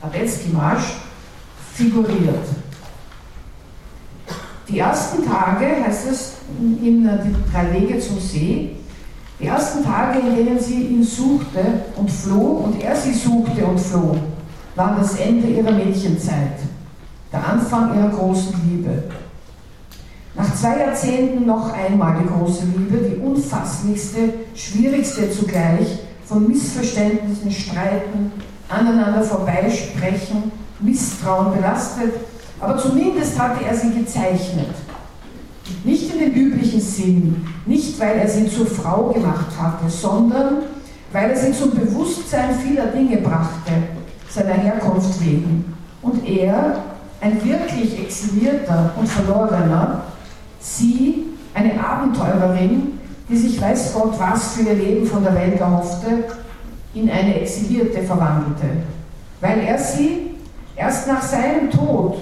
[0.03, 0.97] Radetzky-Marsch
[1.73, 2.47] figuriert.
[4.67, 8.75] Die ersten Tage, heißt es in die Drei Wege zum See,
[9.39, 11.59] die ersten Tage, in denen sie ihn suchte
[11.95, 14.15] und floh und er sie suchte und floh,
[14.75, 16.59] waren das Ende ihrer Mädchenzeit,
[17.31, 19.03] der Anfang ihrer großen Liebe.
[20.35, 28.31] Nach zwei Jahrzehnten noch einmal die große Liebe, die unfasslichste, schwierigste zugleich, von Missverständnissen, Streiten,
[28.67, 32.13] aneinander vorbeisprechen, Misstrauen belastet,
[32.59, 34.75] aber zumindest hatte er sie gezeichnet.
[35.83, 40.57] Nicht in dem üblichen Sinn, nicht weil er sie zur Frau gemacht hatte, sondern
[41.11, 43.71] weil er sie zum Bewusstsein vieler Dinge brachte,
[44.29, 45.73] seiner Herkunft wegen.
[46.01, 46.83] Und er,
[47.21, 50.03] ein wirklich exilierter und verlorener,
[50.59, 52.99] sie, eine Abenteurerin,
[53.29, 56.25] die sich weiß Gott was für ihr Leben von der Welt erhoffte,
[56.93, 58.67] in eine Exilierte verwandelte,
[59.41, 60.31] weil er sie
[60.75, 62.17] erst nach seinem Tod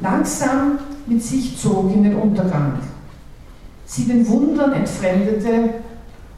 [0.00, 2.78] langsam mit sich zog in den Untergang,
[3.84, 5.74] sie den Wundern entfremdete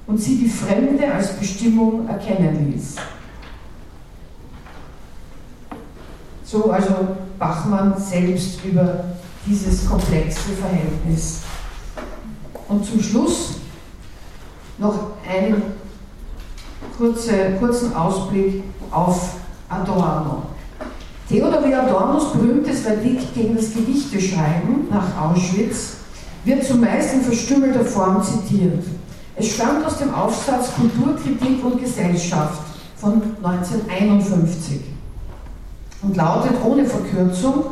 [0.07, 2.97] und sie die Fremde als Bestimmung erkennen ließ.
[6.45, 6.95] So also
[7.39, 9.05] Bachmann selbst über
[9.47, 11.43] dieses komplexe Verhältnis.
[12.69, 13.57] Und zum Schluss
[14.79, 15.63] noch einen
[16.97, 19.37] kurze, kurzen Ausblick auf
[19.69, 20.43] Adorno.
[21.29, 21.75] Theodor W.
[21.75, 25.97] Adornos berühmtes Verdikt gegen das Gedichteschreiben nach Auschwitz
[26.45, 28.83] wird zumeist in verstümmelter Form zitiert.
[29.37, 32.63] Es stammt aus dem Aufsatz Kulturkritik und Gesellschaft
[32.97, 34.81] von 1951
[36.01, 37.65] und lautet ohne Verkürzung,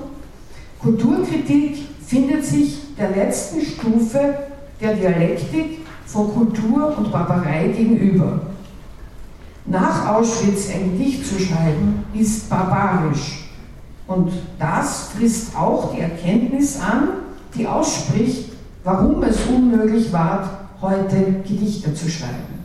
[0.83, 4.35] Kulturkritik findet sich der letzten Stufe
[4.83, 8.39] der Dialektik von Kultur und Barbarei gegenüber.
[9.65, 13.46] Nach Auschwitz ein Gedicht zu schreiben, ist barbarisch.
[14.07, 17.09] Und das frisst auch die Erkenntnis an,
[17.55, 18.53] die ausspricht,
[18.85, 22.57] warum es unmöglich war, heute Gedichte zu schreiben.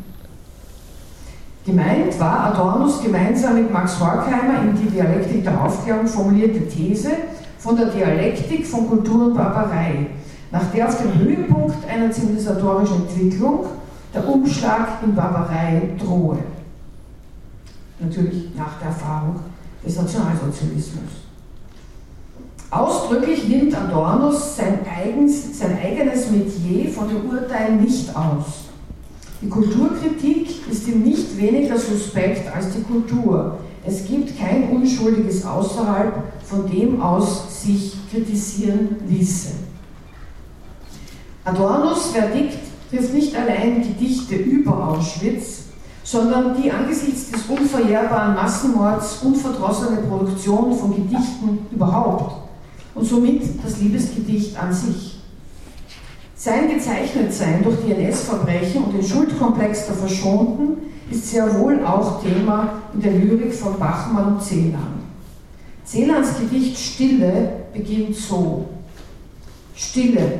[1.65, 7.11] Gemeint war Adornos gemeinsam mit Max Horkheimer in die Dialektik der Aufklärung formulierte These
[7.59, 10.07] von der Dialektik von Kultur und Barbarei,
[10.51, 13.65] nach der auf dem Höhepunkt einer zivilisatorischen Entwicklung
[14.13, 16.39] der Umschlag in Barbarei drohe.
[17.99, 19.39] Natürlich nach der Erfahrung
[19.85, 21.30] des Nationalsozialismus.
[22.71, 28.69] Ausdrücklich nimmt Adornos sein, eigens, sein eigenes Metier von dem Urteil nicht aus.
[29.41, 33.57] Die Kulturkritik ist ihm nicht weniger suspekt als die Kultur.
[33.85, 36.13] Es gibt kein Unschuldiges außerhalb,
[36.45, 39.49] von dem aus sich kritisieren ließe.
[41.43, 42.59] Adornos Verdikt
[42.89, 45.63] trifft nicht allein Gedichte über Auschwitz,
[46.03, 52.40] sondern die angesichts des unverjährbaren Massenmords unverdrossene Produktion von Gedichten überhaupt
[52.95, 55.19] und somit das Liebesgedicht an sich.
[56.35, 60.77] Sein Gezeichnetsein durch die NS-Verbrechen und den Schuldkomplex der Verschonten
[61.11, 65.01] ist sehr wohl auch Thema in der Lyrik von Bachmann und Celan.
[65.85, 68.65] Celans Gedicht Stille beginnt so.
[69.75, 70.39] Stille,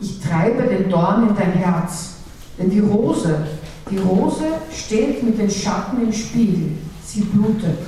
[0.00, 2.14] ich treibe den Dorn in dein Herz,
[2.58, 3.46] denn die Rose,
[3.90, 6.72] die Rose steht mit den Schatten im Spiegel,
[7.04, 7.78] sie blutet.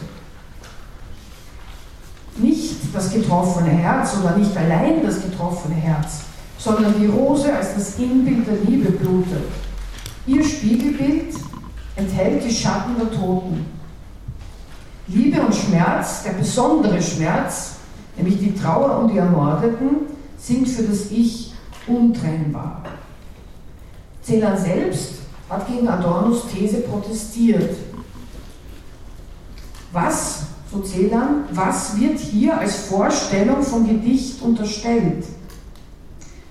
[2.40, 6.22] Nicht das getroffene Herz oder nicht allein das getroffene Herz,
[6.58, 9.48] sondern die Rose als das Inbild der Liebe blutet.
[10.26, 11.34] Ihr Spiegelbild
[11.96, 13.66] enthält die Schatten der Toten.
[15.08, 17.76] Liebe und Schmerz, der besondere Schmerz,
[18.16, 20.06] nämlich die Trauer um die Ermordeten,
[20.38, 21.52] sind für das Ich
[21.86, 22.82] untrennbar.
[24.22, 25.14] Celan selbst
[25.48, 27.76] hat gegen Adornos These protestiert.
[29.92, 35.24] Was, so Celan, was wird hier als Vorstellung vom Gedicht unterstellt?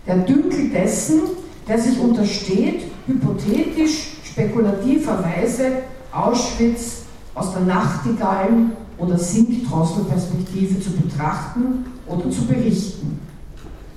[0.05, 1.21] Der Dünkel dessen,
[1.67, 7.03] der sich untersteht, hypothetisch, spekulativerweise Auschwitz
[7.33, 13.19] aus der Nachtigallen- oder Sinkdrosselperspektive zu betrachten oder zu berichten.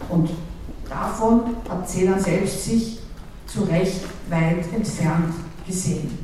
[0.08, 0.30] Und
[0.88, 3.00] davon hat Celan selbst sich
[3.46, 5.34] zu Recht weit entfernt
[5.66, 6.21] gesehen.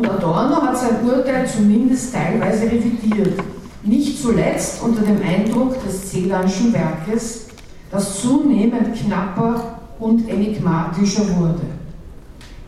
[0.00, 3.38] Und Adorno hat sein Urteil zumindest teilweise revidiert,
[3.82, 7.48] nicht zuletzt unter dem Eindruck des Celanschen Werkes,
[7.90, 11.60] das zunehmend knapper und enigmatischer wurde.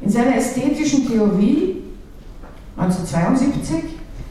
[0.02, 1.76] In seiner ästhetischen Theorie
[2.76, 3.82] 1972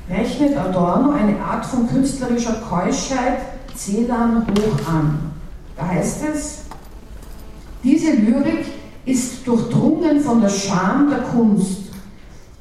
[0.07, 3.39] rechnet Adorno eine Art von künstlerischer Keuschheit
[3.75, 5.31] Celan hoch an.
[5.75, 6.59] Da heißt es,
[7.83, 8.65] diese Lyrik
[9.05, 11.90] ist durchdrungen von der Scham der Kunst,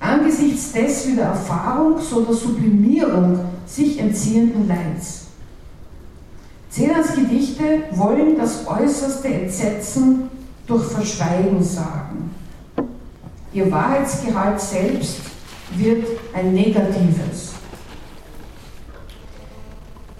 [0.00, 5.26] angesichts des wieder Erfahrungs- oder Sublimierung sich entziehenden Leids.
[6.70, 10.30] Celans Gedichte wollen das äußerste Entsetzen
[10.66, 12.34] durch Verschweigen sagen.
[13.52, 15.18] Ihr Wahrheitsgehalt selbst
[15.76, 17.50] wird ein negatives.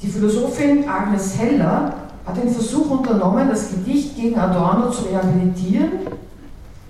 [0.03, 1.95] Die Philosophin Agnes Heller
[2.27, 5.91] hat den Versuch unternommen, das Gedicht gegen Adorno zu rehabilitieren,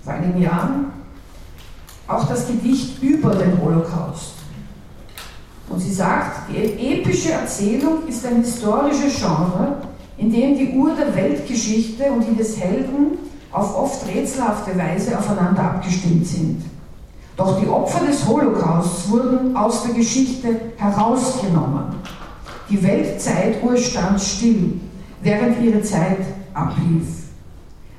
[0.03, 0.85] vor einigen Jahren,
[2.13, 4.33] auch das Gedicht über den Holocaust.
[5.69, 9.77] Und sie sagt, die epische Erzählung ist ein historisches Genre,
[10.17, 13.17] in dem die Uhr der Weltgeschichte und die des Helden
[13.51, 16.63] auf oft rätselhafte Weise aufeinander abgestimmt sind.
[17.37, 21.95] Doch die Opfer des Holocausts wurden aus der Geschichte herausgenommen.
[22.69, 24.79] Die Weltzeituhr stand still,
[25.21, 26.19] während ihre Zeit
[26.53, 27.07] ablief.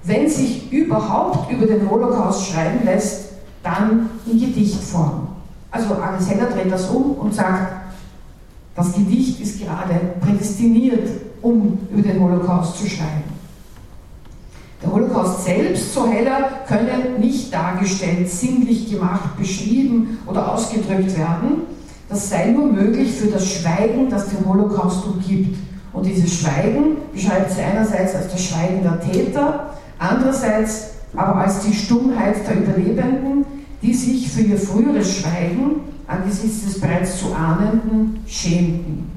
[0.05, 3.22] Wenn sich überhaupt über den Holocaust schreiben lässt,
[3.63, 5.29] dann in Gedichtform.
[5.71, 7.83] Also Agnes Heller dreht das um und sagt,
[8.75, 11.09] das Gedicht ist gerade prädestiniert,
[11.43, 13.33] um über den Holocaust zu schreiben.
[14.83, 21.63] Der Holocaust selbst, so Heller, könne nicht dargestellt, sinnlich gemacht, beschrieben oder ausgedrückt werden.
[22.09, 25.57] Das sei nur möglich für das Schweigen, das den Holocaust umgibt.
[25.93, 31.75] Und dieses Schweigen beschreibt sie einerseits als das Schweigen der Täter, andererseits aber als die
[31.75, 33.45] Stummheit der Überlebenden,
[33.83, 39.11] die sich für ihr früheres Schweigen angesichts des bereits zu Ahnenden schämten.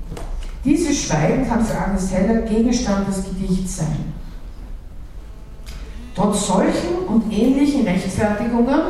[0.63, 4.13] Dieses Schweigen kann für Agnes Heller Gegenstand des Gedichts sein.
[6.15, 8.81] Trotz solchen und ähnlichen Rechtfertigungen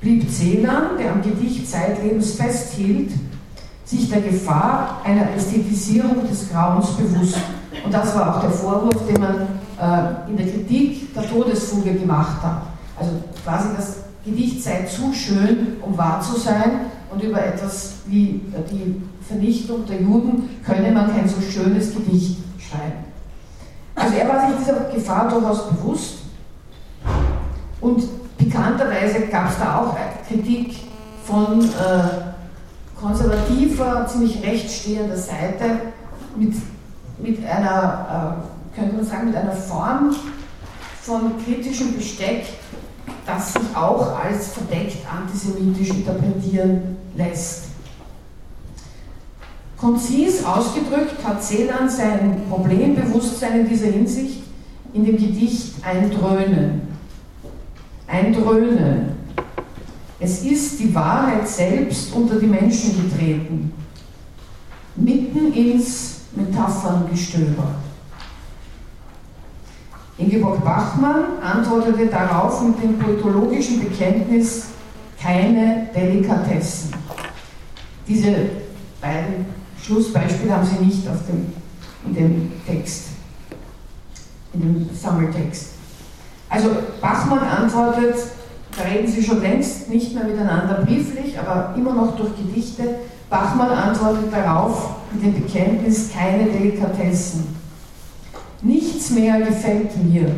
[0.00, 3.10] blieb Celan, der am Gedicht zeitlebens festhielt,
[3.84, 7.36] sich der Gefahr einer Ästhetisierung des Grauens bewusst.
[7.84, 9.48] Und das war auch der Vorwurf, den man
[9.82, 12.62] äh, in der Kritik der Todesfuge gemacht hat.
[12.98, 13.10] Also
[13.44, 19.02] quasi das Gedicht sei zu schön, um wahr zu sein, und über etwas wie die
[19.26, 23.04] Vernichtung der Juden könne man kein so schönes Gedicht schreiben.
[23.94, 26.18] Also er war sich dieser Gefahr durchaus bewusst
[27.80, 28.02] und
[28.38, 30.76] pikanterweise gab es da auch Kritik
[31.24, 35.64] von äh, konservativer, ziemlich rechtsstehender Seite
[36.36, 36.54] mit,
[37.18, 40.14] mit einer, äh, könnte man sagen, mit einer Form
[41.02, 42.44] von kritischem Besteck,
[43.26, 47.64] das sich auch als verdeckt antisemitisch interpretieren lässt.
[49.76, 54.44] Konzis ausgedrückt hat Celan sein Problembewusstsein in dieser Hinsicht
[54.94, 56.92] in dem Gedicht Ein Dröhnen
[58.12, 59.12] ein Dröhnen.
[60.20, 63.72] Es ist die Wahrheit selbst unter die Menschen getreten,
[64.94, 67.74] mitten ins Metapherngestöber.
[70.18, 74.66] Ingeborg Bachmann antwortete darauf mit dem poetologischen Bekenntnis
[75.20, 76.92] keine Delikatessen.
[78.06, 78.34] Diese
[79.00, 79.46] beiden
[79.80, 81.52] Schlussbeispiele haben Sie nicht auf dem,
[82.06, 83.08] in dem Text,
[84.52, 85.70] in dem Sammeltext.
[86.48, 88.14] Also Bachmann antwortet,
[88.76, 92.96] da reden sie schon längst nicht mehr miteinander brieflich, aber immer noch durch Gedichte.
[93.30, 97.61] Bachmann antwortet darauf mit dem Bekenntnis, keine Delikatessen.
[98.62, 100.30] Nichts mehr gefällt mir.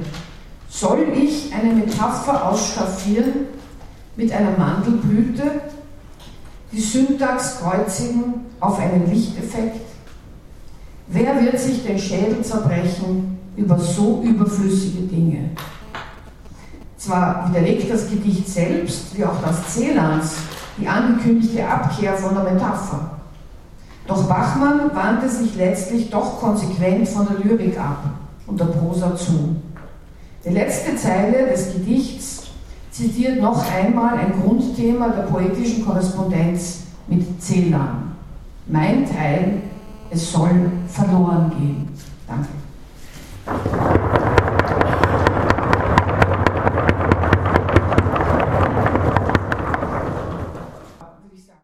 [0.68, 3.46] Soll ich eine Metapher ausschaffieren
[4.16, 5.42] mit einer Mandelblüte,
[6.72, 9.80] die Syntax kreuzigen auf einen Lichteffekt?
[11.08, 15.50] Wer wird sich den Schädel zerbrechen über so überflüssige Dinge?
[16.96, 20.36] Zwar widerlegt das Gedicht selbst, wie auch das Celans,
[20.78, 23.20] die angekündigte Abkehr von der Metapher.
[24.06, 28.04] Doch Bachmann wandte sich letztlich doch konsequent von der Lyrik ab
[28.46, 29.56] und der Prosa zu.
[30.44, 32.42] Die letzte Zeile des Gedichts
[32.90, 38.12] zitiert noch einmal ein Grundthema der poetischen Korrespondenz mit Celan.
[38.66, 39.62] Mein Teil,
[40.10, 41.88] es soll verloren gehen.
[42.26, 43.93] Danke.